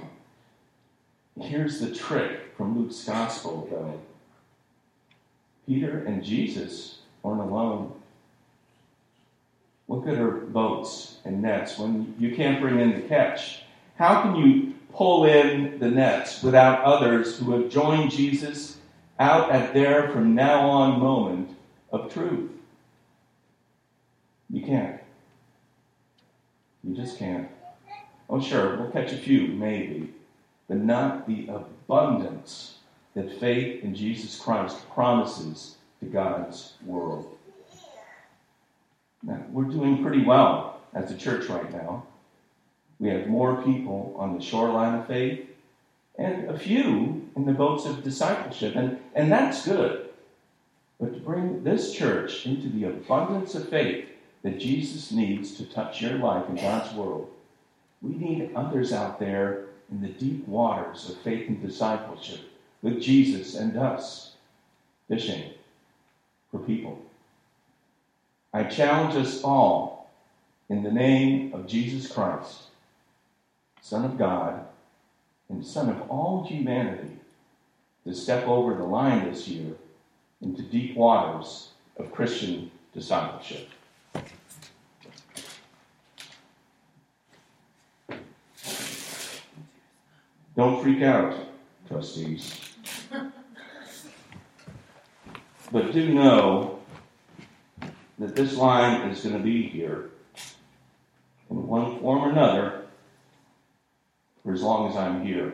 Here's 1.39 1.79
the 1.79 1.93
trick 1.93 2.55
from 2.57 2.77
Luke's 2.77 3.03
gospel, 3.03 3.67
though 3.71 4.01
Peter 5.65 5.99
and 5.99 6.23
Jesus 6.23 6.99
weren't 7.21 7.41
alone. 7.41 7.93
Look 9.87 10.07
at 10.07 10.17
our 10.17 10.31
boats 10.31 11.17
and 11.25 11.41
nets 11.41 11.77
when 11.77 12.15
you 12.19 12.35
can't 12.35 12.59
bring 12.59 12.79
in 12.79 12.93
the 12.93 13.07
catch. 13.07 13.63
How 13.95 14.21
can 14.23 14.35
you 14.35 14.73
pull 14.93 15.25
in 15.25 15.79
the 15.79 15.89
nets 15.89 16.41
without 16.41 16.83
others 16.83 17.37
who 17.37 17.51
have 17.51 17.69
joined 17.69 18.11
Jesus 18.11 18.78
out 19.19 19.51
at 19.51 19.73
their 19.73 20.09
from 20.09 20.33
now 20.33 20.69
on 20.69 20.99
moment 20.99 21.57
of 21.91 22.11
truth? 22.11 22.49
You 24.49 24.65
can't. 24.65 24.99
You 26.83 26.95
just 26.95 27.19
can't. 27.19 27.49
Oh, 28.29 28.39
sure, 28.39 28.77
we'll 28.77 28.91
catch 28.91 29.11
a 29.11 29.17
few, 29.17 29.47
maybe, 29.47 30.13
but 30.67 30.77
not 30.77 31.27
the 31.27 31.47
abundance 31.47 32.77
that 33.15 33.39
faith 33.39 33.83
in 33.83 33.93
Jesus 33.93 34.39
Christ 34.39 34.77
promises 34.91 35.75
to 35.99 36.05
God's 36.05 36.73
world. 36.85 37.35
Now, 39.23 39.41
we're 39.51 39.65
doing 39.65 40.01
pretty 40.01 40.23
well 40.23 40.79
as 40.93 41.11
a 41.11 41.17
church 41.17 41.49
right 41.49 41.71
now. 41.71 42.05
We 42.99 43.09
have 43.09 43.27
more 43.27 43.61
people 43.63 44.15
on 44.17 44.37
the 44.37 44.43
shoreline 44.43 44.99
of 44.99 45.07
faith 45.07 45.48
and 46.19 46.49
a 46.49 46.59
few 46.59 47.29
in 47.37 47.45
the 47.45 47.53
boats 47.53 47.85
of 47.85 48.03
discipleship, 48.03 48.75
and, 48.75 48.99
and 49.15 49.31
that's 49.31 49.65
good. 49.65 50.09
But 50.99 51.13
to 51.13 51.19
bring 51.21 51.63
this 51.63 51.93
church 51.93 52.45
into 52.45 52.67
the 52.67 52.83
abundance 52.83 53.55
of 53.55 53.69
faith 53.69 54.05
that 54.43 54.59
Jesus 54.59 55.13
needs 55.13 55.55
to 55.55 55.65
touch 55.65 56.01
your 56.01 56.15
life 56.15 56.49
in 56.49 56.55
God's 56.55 56.93
world, 56.93 57.31
we 58.01 58.15
need 58.15 58.51
others 58.53 58.91
out 58.91 59.17
there 59.19 59.67
in 59.89 60.01
the 60.01 60.09
deep 60.09 60.45
waters 60.45 61.09
of 61.09 61.17
faith 61.19 61.47
and 61.47 61.65
discipleship 61.65 62.41
with 62.81 63.01
Jesus 63.01 63.55
and 63.55 63.77
us, 63.77 64.33
fishing 65.07 65.51
for 66.51 66.59
people. 66.59 67.01
I 68.53 68.65
challenge 68.65 69.15
us 69.15 69.41
all 69.41 70.09
in 70.67 70.83
the 70.83 70.91
name 70.91 71.53
of 71.53 71.65
Jesus 71.65 72.11
Christ 72.11 72.63
Son 73.81 74.03
of 74.03 74.17
God, 74.17 74.65
and 75.49 75.65
Son 75.65 75.89
of 75.89 76.09
all 76.09 76.45
humanity, 76.45 77.17
to 78.05 78.13
step 78.13 78.47
over 78.47 78.75
the 78.75 78.83
line 78.83 79.29
this 79.29 79.47
year 79.47 79.73
into 80.41 80.61
deep 80.61 80.95
waters 80.95 81.69
of 81.97 82.11
Christian 82.11 82.71
discipleship. 82.93 83.69
Don't 90.55 90.81
freak 90.83 91.01
out, 91.03 91.35
trustees. 91.87 92.59
But 95.71 95.93
do 95.93 96.13
know 96.13 96.79
that 98.17 98.35
this 98.35 98.55
line 98.55 99.09
is 99.09 99.21
going 99.21 99.37
to 99.37 99.43
be 99.43 99.63
here 99.63 100.09
in 101.49 101.67
one 101.67 101.99
form 101.99 102.19
or 102.23 102.31
another 102.31 102.85
for 104.49 104.55
as 104.55 104.63
long 104.63 104.89
as 104.89 104.97
I'm 104.97 105.23
here. 105.23 105.53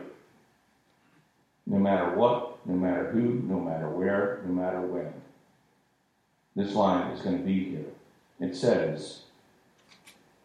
No 1.66 1.78
matter 1.78 2.16
what, 2.16 2.66
no 2.66 2.72
matter 2.72 3.10
who, 3.10 3.42
no 3.46 3.60
matter 3.60 3.90
where, 3.90 4.40
no 4.46 4.54
matter 4.54 4.80
when. 4.80 5.12
This 6.54 6.74
line 6.74 7.10
is 7.10 7.20
going 7.20 7.36
to 7.36 7.44
be 7.44 7.62
here. 7.64 7.84
It 8.40 8.56
says, 8.56 9.24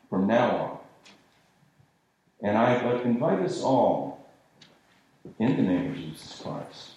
from 0.10 0.28
now 0.28 0.50
on. 0.58 0.78
And 2.42 2.58
I 2.58 2.76
invite 3.04 3.40
us 3.40 3.62
all, 3.62 4.28
in 5.40 5.56
the 5.56 5.64
name 5.64 5.92
of 5.92 5.96
Jesus 5.96 6.42
Christ, 6.42 6.90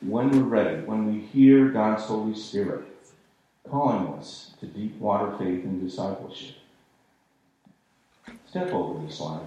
when 0.00 0.30
we're 0.30 0.44
ready, 0.44 0.82
when 0.82 1.12
we 1.12 1.20
hear 1.20 1.68
God's 1.68 2.04
Holy 2.04 2.34
Spirit 2.34 2.86
calling 3.68 4.14
us 4.14 4.52
to 4.60 4.66
deep 4.66 4.98
water 4.98 5.36
faith 5.36 5.62
and 5.62 5.86
discipleship, 5.86 6.56
step 8.48 8.72
over 8.72 9.06
this 9.06 9.20
line. 9.20 9.42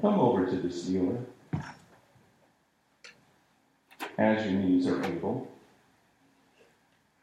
Come 0.00 0.18
over 0.18 0.46
to 0.46 0.56
this 0.56 0.84
dealer 0.84 1.18
as 4.16 4.46
your 4.46 4.60
knees 4.60 4.86
are 4.86 5.04
able 5.04 5.50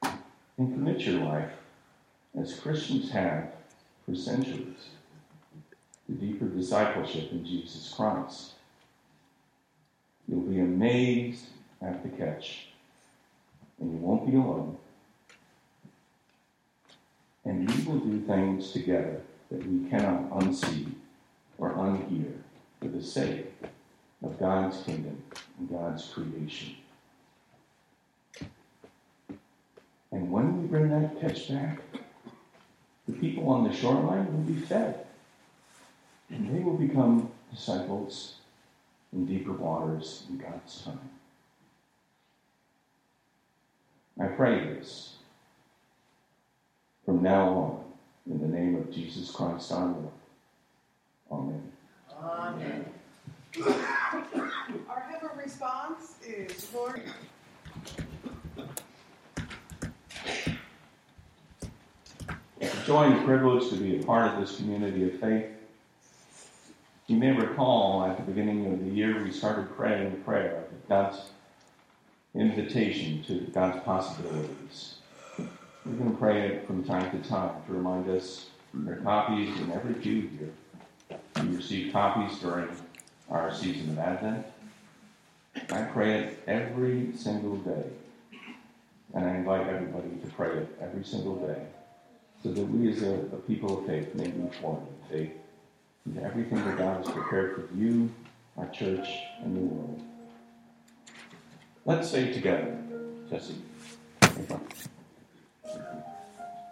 and 0.03 0.73
commit 0.73 1.01
your 1.01 1.21
life 1.21 1.53
as 2.39 2.59
Christians 2.59 3.09
have 3.09 3.51
for 4.05 4.13
centuries 4.13 4.89
to 6.05 6.11
deeper 6.13 6.45
discipleship 6.45 7.31
in 7.31 7.43
Jesus 7.43 7.91
Christ. 7.95 8.51
You'll 10.27 10.41
be 10.41 10.59
amazed 10.59 11.45
at 11.81 12.03
the 12.03 12.09
catch, 12.09 12.67
and 13.79 13.91
you 13.91 13.97
won't 13.97 14.29
be 14.29 14.37
alone. 14.37 14.77
And 17.43 17.67
we 17.67 17.83
will 17.85 17.99
do 18.01 18.21
things 18.21 18.71
together 18.71 19.21
that 19.49 19.65
we 19.65 19.89
cannot 19.89 20.29
unsee 20.29 20.91
or 21.57 21.71
unhear 21.71 22.33
for 22.79 22.87
the 22.87 23.03
sake 23.03 23.51
of 24.23 24.39
God's 24.39 24.81
kingdom 24.83 25.21
and 25.59 25.69
God's 25.69 26.05
creation. 26.07 26.75
And 30.11 30.31
when 30.31 30.61
we 30.61 30.67
bring 30.67 30.89
that 30.89 31.19
catch 31.19 31.49
back, 31.49 31.79
the 33.07 33.13
people 33.13 33.49
on 33.49 33.67
the 33.67 33.73
shoreline 33.73 34.25
will 34.25 34.53
be 34.53 34.59
fed. 34.59 35.05
And 36.29 36.53
they 36.53 36.59
will 36.59 36.77
become 36.77 37.31
disciples 37.51 38.35
in 39.13 39.25
deeper 39.25 39.53
waters 39.53 40.23
in 40.29 40.37
God's 40.37 40.81
time. 40.81 41.09
I 44.19 44.25
pray 44.25 44.59
this 44.59 45.15
from 47.05 47.21
now 47.21 47.49
on 47.49 47.83
in 48.29 48.41
the 48.41 48.47
name 48.47 48.75
of 48.75 48.91
Jesus 48.91 49.31
Christ 49.31 49.71
our 49.71 49.87
Lord. 49.87 50.11
Amen. 51.31 51.71
Amen. 52.23 52.85
Our 54.89 54.99
heaven 55.09 55.29
response 55.37 56.15
is 56.25 56.67
Lord. 56.73 57.01
It's 62.59 62.73
a 62.73 62.85
joy 62.85 63.03
and 63.03 63.25
privilege 63.25 63.69
to 63.69 63.75
be 63.75 63.99
a 63.99 64.03
part 64.03 64.33
of 64.33 64.39
this 64.39 64.57
community 64.57 65.07
of 65.07 65.19
faith. 65.19 65.45
You 67.05 67.17
may 67.17 67.31
recall 67.31 68.03
at 68.05 68.17
the 68.17 68.23
beginning 68.23 68.65
of 68.73 68.83
the 68.83 68.89
year 68.91 69.23
we 69.23 69.31
started 69.31 69.75
praying 69.75 70.11
the 70.11 70.17
prayer 70.17 70.63
God's 70.89 71.17
invitation 72.33 73.23
to 73.23 73.39
God's 73.53 73.83
possibilities. 73.83 74.95
We're 75.37 75.93
going 75.93 76.11
to 76.11 76.17
pray 76.17 76.47
it 76.47 76.67
from 76.67 76.83
time 76.83 77.11
to 77.11 77.29
time 77.29 77.51
to 77.67 77.73
remind 77.73 78.09
us 78.09 78.47
there 78.73 78.95
are 78.95 79.01
copies 79.01 79.57
in 79.59 79.71
every 79.71 79.93
pew 79.93 80.29
here. 80.37 80.51
We 81.41 81.55
receive 81.55 81.93
copies 81.93 82.39
during 82.39 82.69
our 83.29 83.53
season 83.53 83.91
of 83.91 83.99
Advent. 83.99 84.45
I 85.71 85.81
pray 85.83 86.19
it 86.19 86.43
every 86.47 87.11
single 87.15 87.57
day. 87.57 87.83
And 89.13 89.25
I 89.25 89.35
invite 89.35 89.67
everybody 89.67 90.09
to 90.23 90.27
pray 90.35 90.49
it 90.49 90.77
every 90.81 91.03
single 91.03 91.35
day 91.35 91.61
so 92.43 92.51
that 92.51 92.63
we 92.63 92.91
as 92.91 93.01
a, 93.03 93.13
a 93.13 93.37
people 93.47 93.79
of 93.79 93.85
faith 93.85 94.13
may 94.15 94.27
be 94.27 94.49
forward 94.61 94.83
in 94.87 95.17
faith 95.17 95.37
into 96.05 96.23
everything 96.23 96.63
that 96.65 96.77
God 96.77 97.05
has 97.05 97.13
prepared 97.13 97.55
for 97.55 97.75
you, 97.75 98.09
our 98.57 98.67
church, 98.69 99.07
and 99.43 99.55
the 99.55 99.61
world. 99.61 100.01
Let's 101.85 102.09
say 102.09 102.33
together, 102.33 102.77
Jesse. 103.29 103.55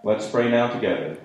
Let's 0.03 0.29
pray 0.29 0.49
now 0.49 0.67
together. 0.67 1.17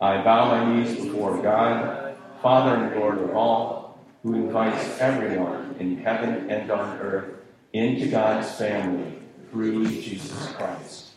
I 0.00 0.22
bow 0.22 0.46
my 0.46 0.72
knees 0.72 0.96
before 0.96 1.42
God, 1.42 1.99
Father 2.42 2.74
and 2.74 2.96
Lord 2.98 3.18
of 3.18 3.36
all, 3.36 3.98
who 4.22 4.34
invites 4.34 4.98
everyone 4.98 5.76
in 5.78 5.98
heaven 5.98 6.50
and 6.50 6.70
on 6.70 6.98
earth 6.98 7.34
into 7.72 8.08
God's 8.08 8.50
family 8.52 9.18
through 9.50 9.86
Jesus 9.86 10.52
Christ. 10.52 11.10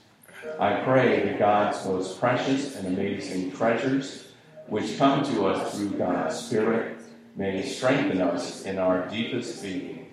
I 0.59 0.81
pray 0.81 1.23
that 1.23 1.39
God's 1.39 1.85
most 1.85 2.19
precious 2.19 2.75
and 2.75 2.87
amazing 2.87 3.53
treasures, 3.53 4.27
which 4.67 4.97
come 4.97 5.23
to 5.23 5.45
us 5.45 5.75
through 5.75 5.91
God's 5.91 6.37
Spirit, 6.37 6.97
may 7.35 7.65
strengthen 7.65 8.21
us 8.21 8.65
in 8.65 8.77
our 8.77 9.07
deepest 9.07 9.63
being. 9.63 10.11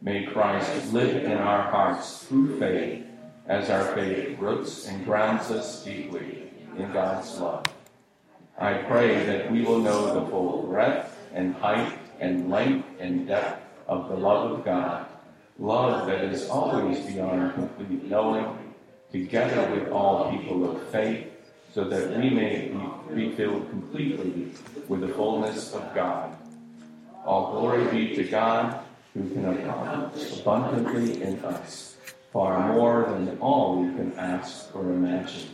May 0.00 0.24
Christ 0.24 0.92
live 0.92 1.24
in 1.24 1.32
our 1.32 1.62
hearts 1.70 2.24
through 2.24 2.58
faith, 2.60 3.04
as 3.46 3.70
our 3.70 3.94
faith 3.94 4.38
roots 4.38 4.86
and 4.86 5.04
grounds 5.04 5.50
us 5.50 5.84
deeply 5.84 6.50
in 6.78 6.92
God's 6.92 7.38
love. 7.38 7.64
I 8.58 8.74
pray 8.74 9.24
that 9.26 9.50
we 9.50 9.62
will 9.62 9.80
know 9.80 10.14
the 10.14 10.30
full 10.30 10.62
breadth 10.62 11.16
and 11.32 11.54
height 11.54 11.98
and 12.20 12.48
length 12.50 12.86
and 13.00 13.26
depth 13.26 13.62
of 13.88 14.08
the 14.08 14.16
love 14.16 14.52
of 14.52 14.64
God, 14.64 15.06
love 15.58 16.06
that 16.06 16.24
is 16.24 16.48
always 16.48 17.00
beyond 17.00 17.54
complete 17.54 18.04
knowing 18.04 18.58
together 19.10 19.70
with 19.74 19.90
all 19.90 20.30
people 20.30 20.70
of 20.70 20.88
faith, 20.88 21.26
so 21.72 21.84
that 21.84 22.16
we 22.16 22.30
may 22.30 22.72
be 23.14 23.32
filled 23.32 23.68
completely 23.70 24.52
with 24.88 25.00
the 25.00 25.08
fullness 25.08 25.72
of 25.72 25.94
God. 25.94 26.36
All 27.24 27.52
glory 27.52 27.84
be 27.90 28.14
to 28.16 28.24
God, 28.24 28.84
who 29.14 29.28
can 29.30 29.46
accomplish 29.46 30.40
abundantly 30.40 31.22
in 31.22 31.44
us, 31.44 31.96
far 32.32 32.72
more 32.72 33.06
than 33.08 33.38
all 33.38 33.82
we 33.82 33.94
can 33.94 34.12
ask 34.18 34.74
or 34.74 34.82
imagine. 34.82 35.48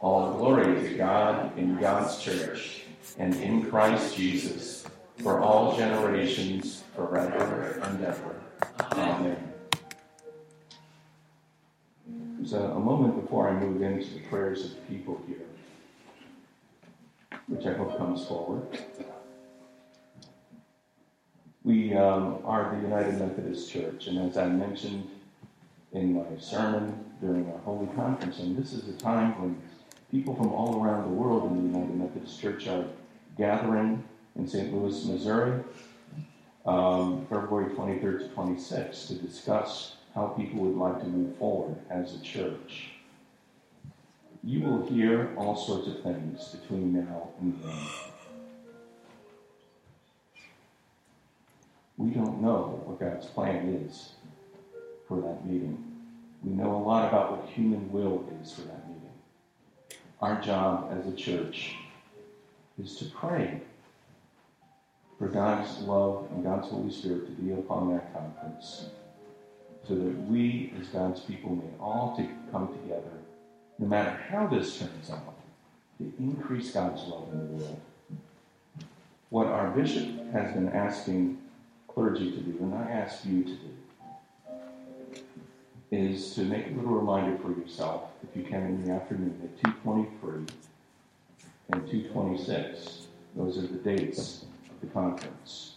All 0.00 0.34
glory 0.34 0.82
to 0.82 0.94
God 0.96 1.56
in 1.58 1.78
God's 1.78 2.18
church 2.22 2.82
and 3.18 3.34
in 3.36 3.70
Christ 3.70 4.16
Jesus 4.16 4.86
for 5.22 5.40
all 5.40 5.76
generations, 5.76 6.84
forever 6.94 7.80
and 7.82 8.04
ever. 8.04 8.36
Amen. 8.92 9.52
There's 12.06 12.52
a, 12.52 12.60
a 12.60 12.78
moment 12.78 13.20
before 13.20 13.48
I 13.48 13.52
move 13.58 13.82
into 13.82 14.14
the 14.14 14.20
prayers 14.28 14.64
of 14.64 14.70
the 14.72 14.80
people 14.82 15.20
here, 15.26 15.38
which 17.46 17.66
I 17.66 17.72
hope 17.72 17.96
comes 17.96 18.26
forward. 18.26 18.78
We 21.64 21.96
um, 21.96 22.38
are 22.44 22.76
the 22.76 22.82
United 22.82 23.18
Methodist 23.18 23.72
Church, 23.72 24.06
and 24.06 24.18
as 24.30 24.36
I 24.36 24.46
mentioned 24.46 25.08
in 25.92 26.14
my 26.14 26.38
sermon 26.38 27.04
during 27.20 27.50
our 27.50 27.58
Holy 27.60 27.88
Conference, 27.96 28.38
and 28.38 28.56
this 28.56 28.72
is 28.72 28.86
a 28.88 28.92
time 28.92 29.32
when 29.40 29.60
people 30.16 30.34
from 30.34 30.48
all 30.48 30.82
around 30.82 31.02
the 31.02 31.14
world 31.14 31.50
in 31.50 31.56
the 31.56 31.78
United 31.78 31.94
Methodist 31.94 32.40
Church 32.40 32.66
are 32.68 32.86
gathering 33.36 34.02
in 34.34 34.48
St. 34.48 34.72
Louis, 34.72 35.04
Missouri, 35.04 35.62
um, 36.64 37.26
February 37.28 37.74
23rd 37.74 38.20
to 38.20 38.28
26th, 38.34 39.08
to 39.08 39.14
discuss 39.16 39.96
how 40.14 40.28
people 40.28 40.60
would 40.60 40.76
like 40.76 41.00
to 41.00 41.06
move 41.06 41.36
forward 41.36 41.76
as 41.90 42.14
a 42.14 42.20
church. 42.20 42.92
You 44.42 44.60
will 44.60 44.86
hear 44.86 45.34
all 45.36 45.54
sorts 45.54 45.86
of 45.86 46.02
things 46.02 46.48
between 46.48 46.94
now 46.94 47.28
and 47.38 47.62
then. 47.62 47.76
We 51.98 52.10
don't 52.12 52.40
know 52.40 52.82
what 52.86 53.00
God's 53.00 53.26
plan 53.26 53.84
is 53.86 54.12
for 55.06 55.20
that 55.20 55.46
meeting. 55.46 55.84
We 56.42 56.52
know 56.52 56.74
a 56.74 56.82
lot 56.82 57.06
about 57.06 57.32
what 57.32 57.50
human 57.50 57.92
will 57.92 58.26
is 58.42 58.52
for 58.52 58.62
that. 58.62 58.85
Our 60.20 60.40
job 60.40 60.90
as 60.98 61.06
a 61.06 61.14
church 61.14 61.76
is 62.82 62.96
to 62.96 63.04
pray 63.06 63.60
for 65.18 65.28
God's 65.28 65.78
love 65.80 66.28
and 66.32 66.42
God's 66.42 66.68
Holy 66.68 66.90
Spirit 66.90 67.26
to 67.26 67.32
be 67.32 67.52
upon 67.52 67.92
that 67.92 68.12
conference 68.14 68.86
so 69.86 69.94
that 69.94 70.26
we, 70.26 70.72
as 70.80 70.88
God's 70.88 71.20
people, 71.20 71.54
may 71.54 71.70
all 71.78 72.16
to 72.16 72.26
come 72.50 72.68
together, 72.68 73.12
no 73.78 73.86
matter 73.86 74.10
how 74.10 74.46
this 74.46 74.78
turns 74.78 75.10
out, 75.10 75.34
to 75.98 76.12
increase 76.18 76.72
God's 76.72 77.02
love 77.04 77.28
in 77.32 77.38
the 77.38 77.64
world. 77.64 77.80
What 79.28 79.46
our 79.46 79.70
bishop 79.70 80.32
has 80.32 80.52
been 80.52 80.70
asking 80.70 81.38
clergy 81.88 82.30
to 82.32 82.38
do, 82.38 82.56
and 82.60 82.74
I 82.74 82.90
ask 82.90 83.24
you 83.24 83.44
to 83.44 83.50
do, 83.50 83.75
is 85.90 86.34
to 86.34 86.42
make 86.42 86.66
a 86.66 86.70
little 86.70 86.94
reminder 86.94 87.38
for 87.38 87.52
yourself, 87.52 88.10
if 88.22 88.36
you 88.36 88.42
can 88.42 88.62
in 88.62 88.84
the 88.84 88.92
afternoon, 88.92 89.40
at 89.42 89.62
223 89.62 90.46
and 91.70 91.90
226. 91.90 93.06
Those 93.36 93.58
are 93.58 93.66
the 93.66 93.78
dates 93.78 94.44
of 94.70 94.80
the 94.80 94.86
conference. 94.88 95.74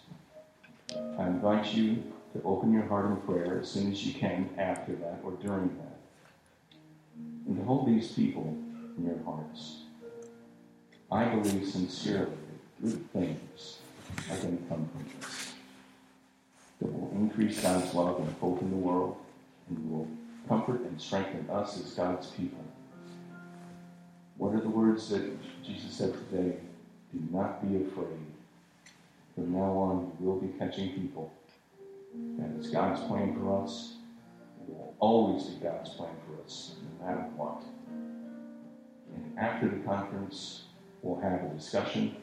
I 1.18 1.28
invite 1.28 1.74
you 1.74 2.04
to 2.34 2.42
open 2.44 2.72
your 2.72 2.86
heart 2.86 3.06
in 3.06 3.18
prayer 3.18 3.60
as 3.60 3.70
soon 3.70 3.92
as 3.92 4.06
you 4.06 4.14
can 4.14 4.50
after 4.58 4.94
that 4.96 5.20
or 5.24 5.32
during 5.34 5.68
that. 5.78 5.98
And 7.48 7.58
to 7.58 7.64
hold 7.64 7.88
these 7.88 8.12
people 8.12 8.58
in 8.98 9.06
your 9.06 9.24
hearts. 9.26 9.84
I 11.12 11.26
believe 11.26 11.68
sincerely 11.68 12.32
that 12.82 12.84
good 12.84 13.12
things 13.12 13.80
are 14.30 14.38
going 14.38 14.58
to 14.58 14.64
come 14.66 14.90
from 14.94 15.06
this. 15.20 15.54
That 16.80 16.94
will 16.94 17.12
increase 17.14 17.62
God's 17.62 17.94
love 17.94 18.20
and 18.20 18.34
hope 18.40 18.62
in 18.62 18.70
the 18.70 18.78
world 18.78 19.18
and 19.70 19.92
will 19.92 20.08
comfort 20.48 20.82
and 20.82 21.00
strengthen 21.00 21.50
us 21.50 21.80
as 21.80 21.92
God's 21.94 22.28
people. 22.28 22.64
What 24.38 24.56
are 24.56 24.62
the 24.62 24.70
words 24.70 25.10
that 25.10 25.38
Jesus 25.64 25.94
said 25.94 26.14
today? 26.14 26.58
Do 27.14 27.20
not 27.32 27.62
be 27.68 27.84
afraid. 27.84 28.26
From 29.36 29.54
now 29.54 29.72
on, 29.78 30.12
you 30.20 30.28
will 30.28 30.40
be 30.40 30.58
catching 30.58 30.94
people 30.94 31.32
and 32.14 32.58
it's 32.58 32.70
God's 32.70 33.02
plan 33.02 33.36
for 33.36 33.64
us. 33.64 33.94
It 34.62 34.74
will 34.74 34.96
always 35.00 35.44
be 35.44 35.64
God's 35.64 35.90
plan 35.92 36.14
for 36.26 36.44
us, 36.44 36.76
no 37.00 37.06
matter 37.06 37.22
what. 37.36 37.64
And 39.16 39.38
after 39.38 39.68
the 39.68 39.78
conference, 39.78 40.64
we'll 41.02 41.20
have 41.22 41.44
a 41.44 41.54
discussion. 41.56 42.16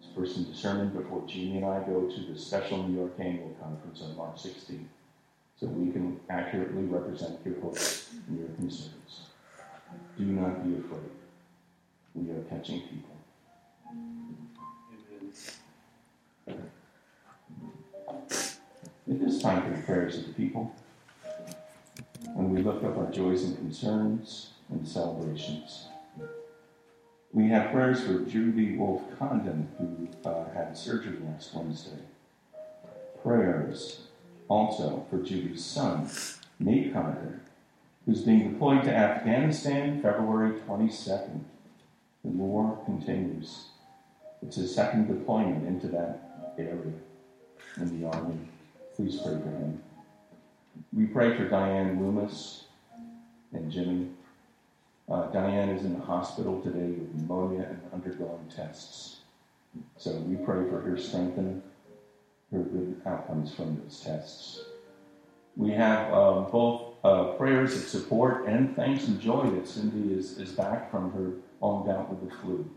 It's 0.00 0.12
first 0.14 0.34
some 0.34 0.44
discernment 0.44 0.96
before 0.96 1.26
Jeannie 1.26 1.58
and 1.58 1.66
I 1.66 1.80
go 1.80 2.08
to 2.08 2.32
the 2.32 2.38
special 2.38 2.82
New 2.82 2.98
York 2.98 3.12
annual 3.18 3.54
conference 3.60 4.02
on 4.02 4.16
March 4.16 4.42
16th, 4.42 4.84
so 5.58 5.66
we 5.66 5.90
can 5.90 6.20
accurately 6.28 6.84
represent 6.84 7.38
your 7.44 7.58
hopes 7.60 8.10
and 8.28 8.38
your 8.38 8.48
concerns. 8.48 9.30
Do 10.18 10.24
not 10.24 10.64
be 10.64 10.78
afraid. 10.78 11.10
We 12.14 12.30
are 12.30 12.42
catching 12.42 12.82
people. 12.82 13.16
It 19.08 19.22
is 19.22 19.40
time 19.40 19.62
for 19.62 19.76
the 19.76 19.82
prayers 19.82 20.18
of 20.18 20.26
the 20.26 20.32
people. 20.32 20.74
When 22.34 22.50
we 22.50 22.62
lift 22.62 22.84
up 22.84 22.98
our 22.98 23.10
joys 23.10 23.44
and 23.44 23.56
concerns 23.56 24.50
and 24.68 24.86
celebrations. 24.86 25.86
We 27.32 27.48
have 27.48 27.70
prayers 27.70 28.02
for 28.02 28.20
Judy 28.20 28.76
Wolf 28.76 29.02
Condon, 29.18 29.68
who 29.78 30.28
uh, 30.28 30.52
had 30.54 30.76
surgery 30.76 31.18
last 31.24 31.54
Wednesday. 31.54 31.98
Prayers 33.22 34.05
also 34.48 35.06
for 35.10 35.18
Judy's 35.18 35.64
son, 35.64 36.08
Nate 36.58 36.92
Condon, 36.92 37.40
who's 38.04 38.22
being 38.22 38.52
deployed 38.52 38.84
to 38.84 38.94
Afghanistan 38.94 40.00
February 40.00 40.60
22nd. 40.60 41.40
The 42.24 42.30
war 42.30 42.78
continues. 42.84 43.66
It's 44.42 44.56
his 44.56 44.74
second 44.74 45.08
deployment 45.08 45.66
into 45.66 45.88
that 45.88 46.54
area 46.58 46.92
in 47.76 48.00
the 48.00 48.08
Army. 48.08 48.38
Please 48.94 49.16
pray 49.16 49.34
for 49.34 49.50
him. 49.50 49.82
We 50.92 51.06
pray 51.06 51.36
for 51.36 51.48
Diane 51.48 52.00
Loomis 52.00 52.64
and 53.52 53.70
Jimmy. 53.70 54.08
Uh, 55.08 55.30
Diane 55.30 55.70
is 55.70 55.84
in 55.84 55.98
the 55.98 56.04
hospital 56.04 56.60
today 56.60 56.90
with 56.90 57.14
pneumonia 57.14 57.66
and 57.68 57.80
undergoing 57.92 58.50
tests. 58.54 59.18
So 59.96 60.12
we 60.12 60.36
pray 60.36 60.68
for 60.68 60.80
her 60.80 60.98
strength 60.98 61.38
and 61.38 61.62
her 61.62 61.68
good 62.50 63.00
outcomes 63.06 63.54
from 63.54 63.80
those 63.80 64.00
tests. 64.00 64.60
We 65.56 65.70
have 65.72 66.12
uh, 66.12 66.40
both 66.42 66.94
uh, 67.02 67.24
prayers 67.32 67.74
of 67.76 67.82
support 67.82 68.46
and 68.46 68.76
thanks 68.76 69.08
and 69.08 69.20
joy 69.20 69.50
that 69.50 69.66
Cindy 69.66 70.12
is, 70.12 70.38
is 70.38 70.52
back 70.52 70.90
from 70.90 71.12
her 71.12 71.32
long 71.60 71.86
bout 71.86 72.10
with 72.10 72.28
the 72.28 72.36
flu. 72.36 72.68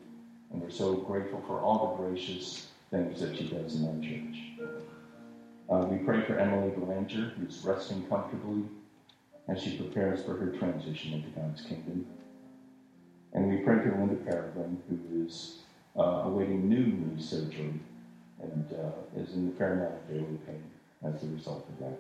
And 0.52 0.62
we're 0.62 0.70
so 0.70 0.96
grateful 0.96 1.44
for 1.46 1.60
all 1.60 1.98
the 1.98 2.04
gracious 2.04 2.68
things 2.90 3.20
that 3.22 3.38
she 3.38 3.48
does 3.48 3.76
in 3.76 3.88
our 3.88 4.02
church. 4.02 4.80
Uh, 5.70 5.86
we 5.86 5.98
pray 6.04 6.22
for 6.24 6.40
Emily 6.40 6.72
Belanger, 6.72 7.34
who's 7.38 7.62
resting 7.64 8.08
comfortably 8.08 8.64
as 9.48 9.62
she 9.62 9.78
prepares 9.78 10.24
for 10.24 10.36
her 10.36 10.48
transition 10.58 11.14
into 11.14 11.30
God's 11.30 11.62
kingdom. 11.62 12.08
And 13.34 13.50
we 13.50 13.58
pray 13.58 13.78
for 13.84 13.92
Linda 13.92 14.16
Peregrine, 14.16 14.82
who 14.90 15.26
is 15.26 15.60
uh, 15.96 16.24
awaiting 16.26 16.68
new 16.68 16.86
knee 16.86 17.22
surgery 17.22 17.80
and 18.42 18.66
uh, 18.74 19.20
is 19.22 19.34
in 19.36 19.50
a 19.50 19.58
fair 19.58 19.74
amount 19.74 19.94
of 19.94 20.08
daily 20.08 20.40
pain 20.46 20.64
as 21.04 21.24
a 21.24 21.28
result 21.28 21.68
of 21.70 21.80
that. 21.80 21.98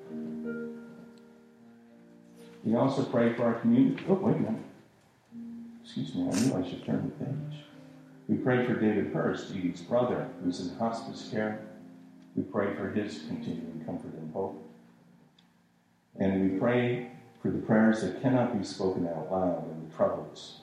We 2.63 2.75
also 2.75 3.03
pray 3.03 3.33
for 3.33 3.43
our 3.43 3.53
community. 3.55 4.03
Oh, 4.09 4.13
wait 4.15 4.35
a 4.35 4.39
minute. 4.39 4.61
Excuse 5.83 6.13
me, 6.15 6.29
I 6.29 6.39
knew 6.39 6.55
I 6.55 6.69
should 6.69 6.85
turn 6.85 7.13
the 7.17 7.25
page. 7.25 7.63
We 8.27 8.35
pray 8.35 8.65
for 8.65 8.73
David 8.75 9.11
Hurst, 9.13 9.51
Edie's 9.51 9.81
brother, 9.81 10.29
who's 10.43 10.59
in 10.59 10.75
hospice 10.77 11.29
care. 11.31 11.61
We 12.35 12.43
pray 12.43 12.75
for 12.75 12.91
his 12.91 13.23
continuing 13.27 13.83
comfort 13.85 14.13
and 14.13 14.31
hope. 14.33 14.61
And 16.19 16.51
we 16.51 16.59
pray 16.59 17.11
for 17.41 17.49
the 17.49 17.57
prayers 17.59 18.01
that 18.01 18.21
cannot 18.21 18.57
be 18.57 18.63
spoken 18.63 19.07
out 19.07 19.31
loud 19.31 19.65
and 19.71 19.89
the 19.89 19.95
troubles 19.95 20.59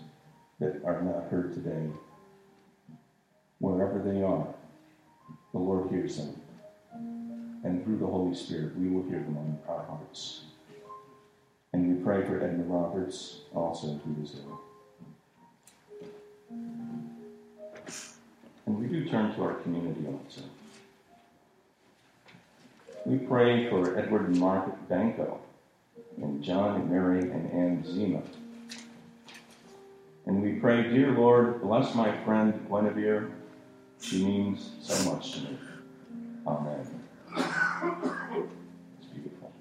that 0.61 0.81
are 0.85 1.03
not 1.03 1.31
heard 1.31 1.55
today. 1.55 1.89
Wherever 3.59 3.99
they 3.99 4.23
are, 4.23 4.47
the 5.57 5.63
Lord 5.63 5.91
hears 5.91 6.19
them. 6.19 6.37
And 7.65 7.83
through 7.83 7.97
the 7.99 8.07
Holy 8.07 8.35
Spirit, 8.35 8.77
we 8.77 8.89
will 8.89 9.03
hear 9.05 9.21
them 9.21 9.37
on 9.39 9.59
our 9.69 9.85
hearts. 9.85 10.43
And 11.73 11.97
we 11.97 12.05
pray 12.05 12.25
for 12.27 12.43
Edna 12.43 12.65
Roberts, 12.65 13.41
also 13.55 13.99
who 14.05 14.23
is 14.23 14.37
ill. 14.37 14.61
And 18.67 18.79
we 18.79 18.87
do 18.87 19.09
turn 19.09 19.35
to 19.35 19.43
our 19.45 19.55
community 19.55 20.07
also. 20.07 20.43
We 23.05 23.19
pray 23.19 23.71
for 23.71 23.99
Edward 23.99 24.29
and 24.29 24.39
Margaret 24.39 24.89
Banco, 24.89 25.41
and 26.19 26.43
John 26.43 26.81
and 26.81 26.91
Mary 26.91 27.21
and 27.21 27.51
Ann 27.53 27.85
Zima. 27.85 28.23
And 30.27 30.43
we 30.43 30.55
pray, 30.55 30.83
Dear 30.83 31.13
Lord, 31.13 31.63
bless 31.63 31.95
my 31.95 32.13
friend 32.25 32.67
Guinevere. 32.69 33.31
She 34.01 34.25
means 34.25 34.71
so 34.81 35.13
much 35.13 35.33
to 35.33 35.41
me. 35.41 35.59
Amen. 36.47 36.87
It's 37.37 39.07
beautiful. 39.13 39.53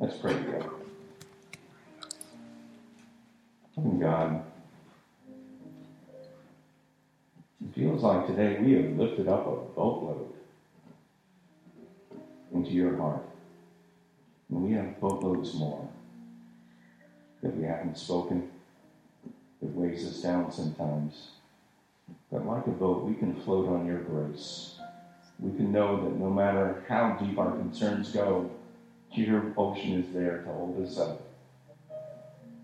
Let's 0.00 0.16
pray 0.16 0.34
together. 0.34 0.70
God, 4.06 4.42
it 7.60 7.74
feels 7.74 8.02
like 8.02 8.26
today 8.26 8.58
we 8.60 8.72
have 8.74 8.96
lifted 8.96 9.26
up 9.28 9.46
a 9.46 9.56
boatload 9.74 10.32
into 12.52 12.70
your 12.70 12.96
heart. 12.96 13.22
And 14.48 14.62
we 14.62 14.72
have 14.74 15.00
boatloads 15.00 15.54
more 15.54 15.88
that 17.42 17.56
we 17.56 17.64
haven't 17.64 17.98
spoken, 17.98 18.48
that 19.60 19.74
weighs 19.74 20.06
us 20.06 20.22
down 20.22 20.52
sometimes. 20.52 21.30
But 22.30 22.46
like 22.46 22.66
a 22.66 22.70
boat, 22.70 23.04
we 23.04 23.14
can 23.14 23.34
float 23.42 23.68
on 23.68 23.86
your 23.86 24.00
grace. 24.00 24.76
We 25.38 25.56
can 25.56 25.72
know 25.72 26.02
that 26.04 26.18
no 26.18 26.30
matter 26.30 26.84
how 26.88 27.16
deep 27.20 27.38
our 27.38 27.52
concerns 27.52 28.10
go, 28.10 28.50
your 29.12 29.52
ocean 29.56 30.02
is 30.02 30.12
there 30.12 30.42
to 30.42 30.52
hold 30.52 30.82
us 30.84 30.98
up. 30.98 31.22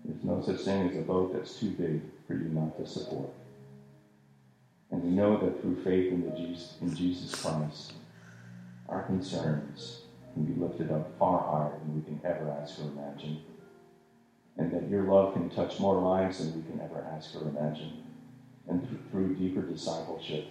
There's 0.05 0.23
no 0.23 0.41
such 0.41 0.61
thing 0.61 0.89
as 0.89 0.97
a 0.97 1.01
boat 1.01 1.33
that's 1.33 1.59
too 1.59 1.71
big 1.71 2.01
for 2.27 2.33
you 2.33 2.49
not 2.49 2.77
to 2.77 2.85
support. 2.85 3.29
And 4.91 5.03
we 5.03 5.09
know 5.09 5.37
that 5.39 5.61
through 5.61 5.83
faith 5.83 6.11
in, 6.11 6.35
Jesus, 6.35 6.77
in 6.81 6.95
Jesus 6.95 7.33
Christ, 7.41 7.93
our 8.89 9.03
concerns 9.03 10.01
can 10.33 10.45
be 10.45 10.59
lifted 10.59 10.91
up 10.91 11.17
far 11.17 11.39
higher 11.39 11.79
than 11.79 11.95
we 11.95 12.01
can 12.01 12.19
ever 12.23 12.55
ask 12.61 12.79
or 12.79 12.83
imagine. 12.83 13.41
And 14.57 14.71
that 14.71 14.89
your 14.89 15.03
love 15.03 15.33
can 15.33 15.49
touch 15.49 15.79
more 15.79 15.99
lives 15.99 16.39
than 16.39 16.55
we 16.55 16.69
can 16.69 16.79
ever 16.81 17.03
ask 17.15 17.35
or 17.35 17.47
imagine. 17.47 18.03
And 18.67 18.87
through 19.11 19.35
deeper 19.35 19.61
discipleship, 19.61 20.47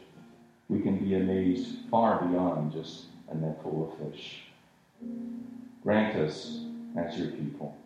we 0.68 0.81
can 0.81 0.98
be 0.98 1.14
amazed 1.14 1.77
far 1.90 2.25
beyond 2.25 2.72
just 2.72 3.05
a 3.31 3.37
net 3.37 3.62
full 3.62 3.92
of 3.92 4.12
fish. 4.12 4.42
Grant 5.83 6.16
us, 6.16 6.61
as 6.96 7.18
your 7.18 7.29
people, 7.29 7.77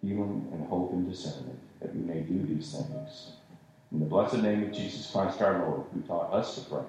healing 0.00 0.48
and 0.52 0.66
hope 0.68 0.92
and 0.92 1.10
discernment 1.10 1.58
that 1.80 1.94
we 1.94 2.02
may 2.02 2.20
do 2.20 2.46
these 2.46 2.72
things. 2.72 3.32
In 3.90 4.00
the 4.00 4.06
blessed 4.06 4.38
name 4.38 4.64
of 4.64 4.72
Jesus 4.72 5.10
Christ 5.10 5.40
our 5.42 5.58
Lord, 5.66 5.82
who 5.92 6.00
taught 6.02 6.32
us 6.32 6.54
to 6.54 6.60
pray. 6.62 6.82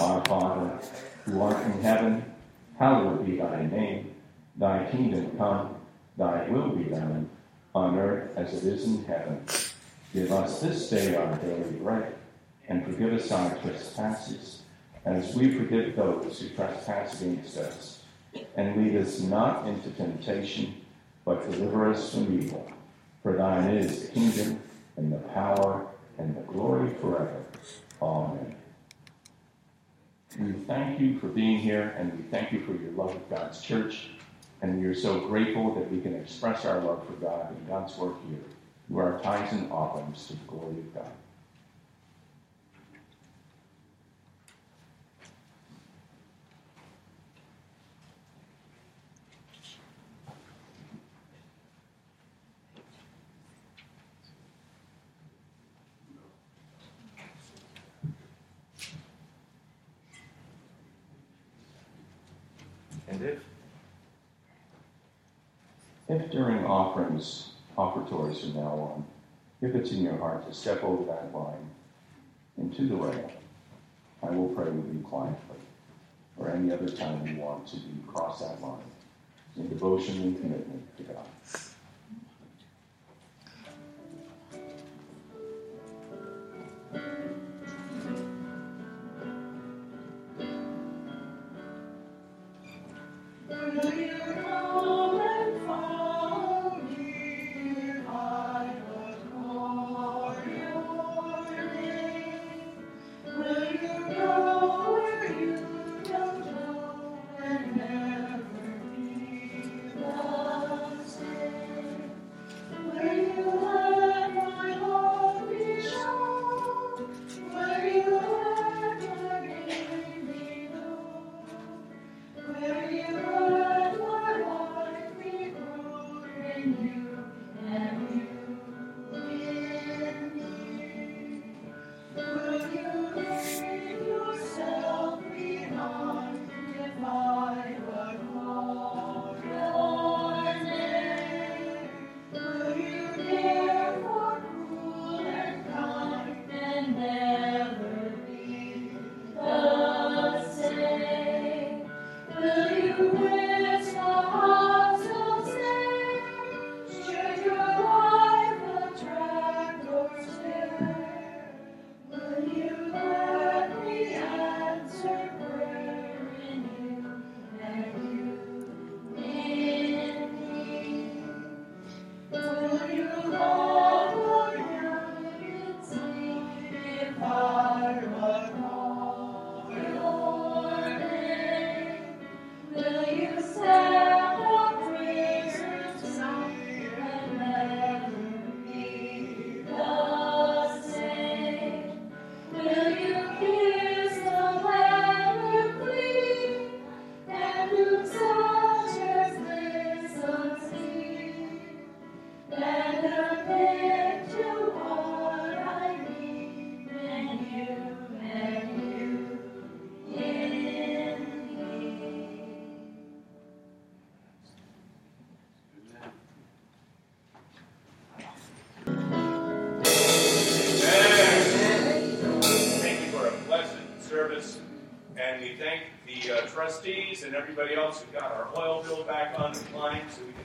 Our 0.00 0.24
Father, 0.26 0.78
who 1.24 1.40
art 1.40 1.64
in 1.66 1.80
heaven, 1.82 2.24
hallowed 2.78 3.24
be 3.24 3.36
thy 3.36 3.66
name. 3.66 4.14
Thy 4.56 4.90
kingdom 4.90 5.36
come, 5.38 5.76
thy 6.16 6.48
will 6.48 6.70
be 6.70 6.84
done, 6.84 7.30
on 7.74 7.98
earth 7.98 8.36
as 8.36 8.54
it 8.54 8.64
is 8.64 8.84
in 8.84 9.04
heaven. 9.04 9.44
Give 10.14 10.32
us 10.32 10.60
this 10.60 10.88
day 10.88 11.14
our 11.14 11.36
daily 11.36 11.70
bread, 11.72 12.14
and 12.66 12.82
forgive 12.82 13.12
us 13.12 13.30
our 13.30 13.54
trespasses, 13.58 14.62
as 15.04 15.34
we 15.34 15.50
forgive 15.50 15.96
those 15.96 16.40
who 16.40 16.48
trespass 16.48 17.20
against 17.20 17.58
us. 17.58 18.02
And 18.56 18.76
lead 18.76 18.96
us 18.96 19.20
not 19.20 19.66
into 19.68 19.90
temptation, 19.90 20.74
but 21.26 21.50
deliver 21.50 21.90
us 21.90 22.14
from 22.14 22.40
evil. 22.40 22.72
For 23.22 23.36
thine 23.36 23.68
is 23.76 24.06
the 24.06 24.12
kingdom, 24.12 24.60
and 24.96 25.12
the 25.12 25.18
power, 25.18 25.86
and 26.16 26.34
the 26.34 26.40
glory 26.40 26.94
forever. 27.02 27.44
Amen. 28.00 28.56
We 30.40 30.52
thank 30.52 31.00
you 31.00 31.18
for 31.18 31.26
being 31.26 31.58
here, 31.58 31.94
and 31.98 32.16
we 32.16 32.22
thank 32.30 32.50
you 32.50 32.64
for 32.64 32.72
your 32.72 32.92
love 32.92 33.14
of 33.14 33.28
God's 33.28 33.60
church. 33.60 34.08
And 34.62 34.80
we 34.80 34.86
are 34.86 34.94
so 34.94 35.20
grateful 35.28 35.74
that 35.74 35.90
we 35.90 36.00
can 36.00 36.14
express 36.14 36.64
our 36.64 36.80
love 36.80 37.06
for 37.06 37.12
God 37.14 37.50
and 37.50 37.68
God's 37.68 37.96
work 37.98 38.14
here 38.28 38.40
through 38.88 38.98
are 38.98 39.20
tithes 39.20 39.52
and 39.52 39.70
offerings 39.70 40.26
to 40.26 40.32
the 40.32 40.44
glory 40.46 40.78
of 40.78 40.94
God. 40.94 41.12
And 63.10 63.22
if 63.22 63.38
if 66.08 66.30
during 66.30 66.64
offerings, 66.64 67.47
offertories 67.78 68.40
from 68.40 68.54
now 68.56 68.92
on, 68.92 69.06
if 69.62 69.74
it's 69.74 69.92
in 69.92 70.02
your 70.02 70.18
heart 70.18 70.46
to 70.46 70.52
step 70.52 70.82
over 70.82 71.04
that 71.04 71.32
line 71.32 71.70
into 72.58 72.88
the 72.88 72.96
rail, 72.96 73.30
I 74.22 74.30
will 74.30 74.48
pray 74.48 74.68
with 74.68 74.92
you 74.92 75.00
quietly, 75.00 75.56
or 76.36 76.50
any 76.50 76.72
other 76.72 76.88
time 76.88 77.24
you 77.26 77.36
want 77.36 77.68
to 77.68 77.76
cross 78.06 78.40
that 78.40 78.60
line 78.60 78.82
in 79.56 79.68
devotion 79.68 80.20
and 80.22 80.40
commitment 80.40 80.96
to 80.96 81.02
God. 81.04 81.26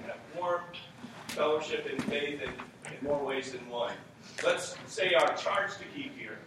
Have 0.05 0.17
warm 0.37 0.61
fellowship 1.27 1.87
in 1.87 1.99
faith 2.01 2.41
in, 2.41 2.49
in 2.49 2.97
more 3.01 3.23
ways 3.23 3.51
than 3.51 3.67
one. 3.69 3.93
Let's 4.45 4.75
say 4.87 5.13
our 5.13 5.35
charge 5.35 5.77
to 5.77 5.83
keep 5.95 6.17
here. 6.17 6.37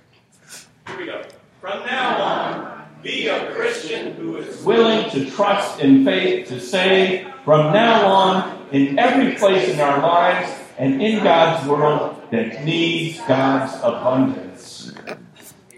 Here 0.86 0.98
we 0.98 1.06
go. 1.06 1.24
From 1.60 1.84
now 1.86 2.22
on, 2.22 2.88
be 3.02 3.28
a 3.28 3.52
Christian 3.52 4.14
who 4.14 4.36
is 4.36 4.62
willing 4.62 5.10
to 5.10 5.30
trust 5.30 5.80
in 5.80 6.04
faith 6.04 6.48
to 6.48 6.60
say, 6.60 7.26
from 7.44 7.72
now 7.72 8.06
on, 8.06 8.68
in 8.72 8.98
every 8.98 9.34
place 9.36 9.68
in 9.68 9.80
our 9.80 10.00
lives 10.00 10.52
and 10.78 11.00
in 11.00 11.22
God's 11.22 11.66
world 11.68 12.22
that 12.30 12.64
needs 12.64 13.18
God's 13.20 13.74
abundance. 13.76 14.92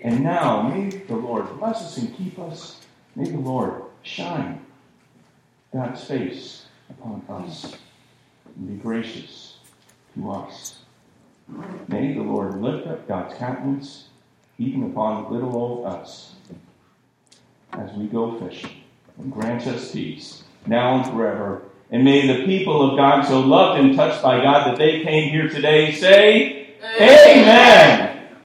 And 0.02 0.22
now, 0.22 0.62
may 0.62 0.90
the 0.90 1.16
Lord 1.16 1.58
bless 1.58 1.82
us 1.82 1.98
and 1.98 2.16
keep 2.16 2.38
us. 2.38 2.80
May 3.14 3.30
the 3.30 3.38
Lord 3.38 3.82
shine 4.02 4.64
God's 5.72 6.04
face 6.04 6.66
upon 6.90 7.22
us 7.28 7.76
and 8.56 8.68
be 8.68 8.74
gracious 8.74 9.58
to 10.14 10.30
us. 10.30 10.78
May 11.88 12.14
the 12.14 12.22
Lord 12.22 12.60
lift 12.60 12.86
up 12.86 13.08
God's 13.08 13.34
countenance 13.34 14.08
even 14.58 14.84
upon 14.84 15.32
little 15.32 15.54
old 15.56 15.86
us 15.86 16.34
as 17.72 17.92
we 17.92 18.06
go 18.06 18.38
fishing 18.38 18.82
and 19.18 19.32
grant 19.32 19.66
us 19.66 19.92
peace 19.92 20.42
now 20.66 20.96
and 20.96 21.12
forever. 21.12 21.62
And 21.90 22.04
may 22.04 22.26
the 22.26 22.44
people 22.44 22.90
of 22.90 22.98
God, 22.98 23.26
so 23.26 23.40
loved 23.40 23.80
and 23.80 23.96
touched 23.96 24.22
by 24.22 24.42
God 24.42 24.66
that 24.66 24.76
they 24.76 25.02
came 25.02 25.30
here 25.30 25.48
today, 25.48 25.92
say, 25.92 26.76
Amen. 26.82 27.38
Amen. 27.40 28.07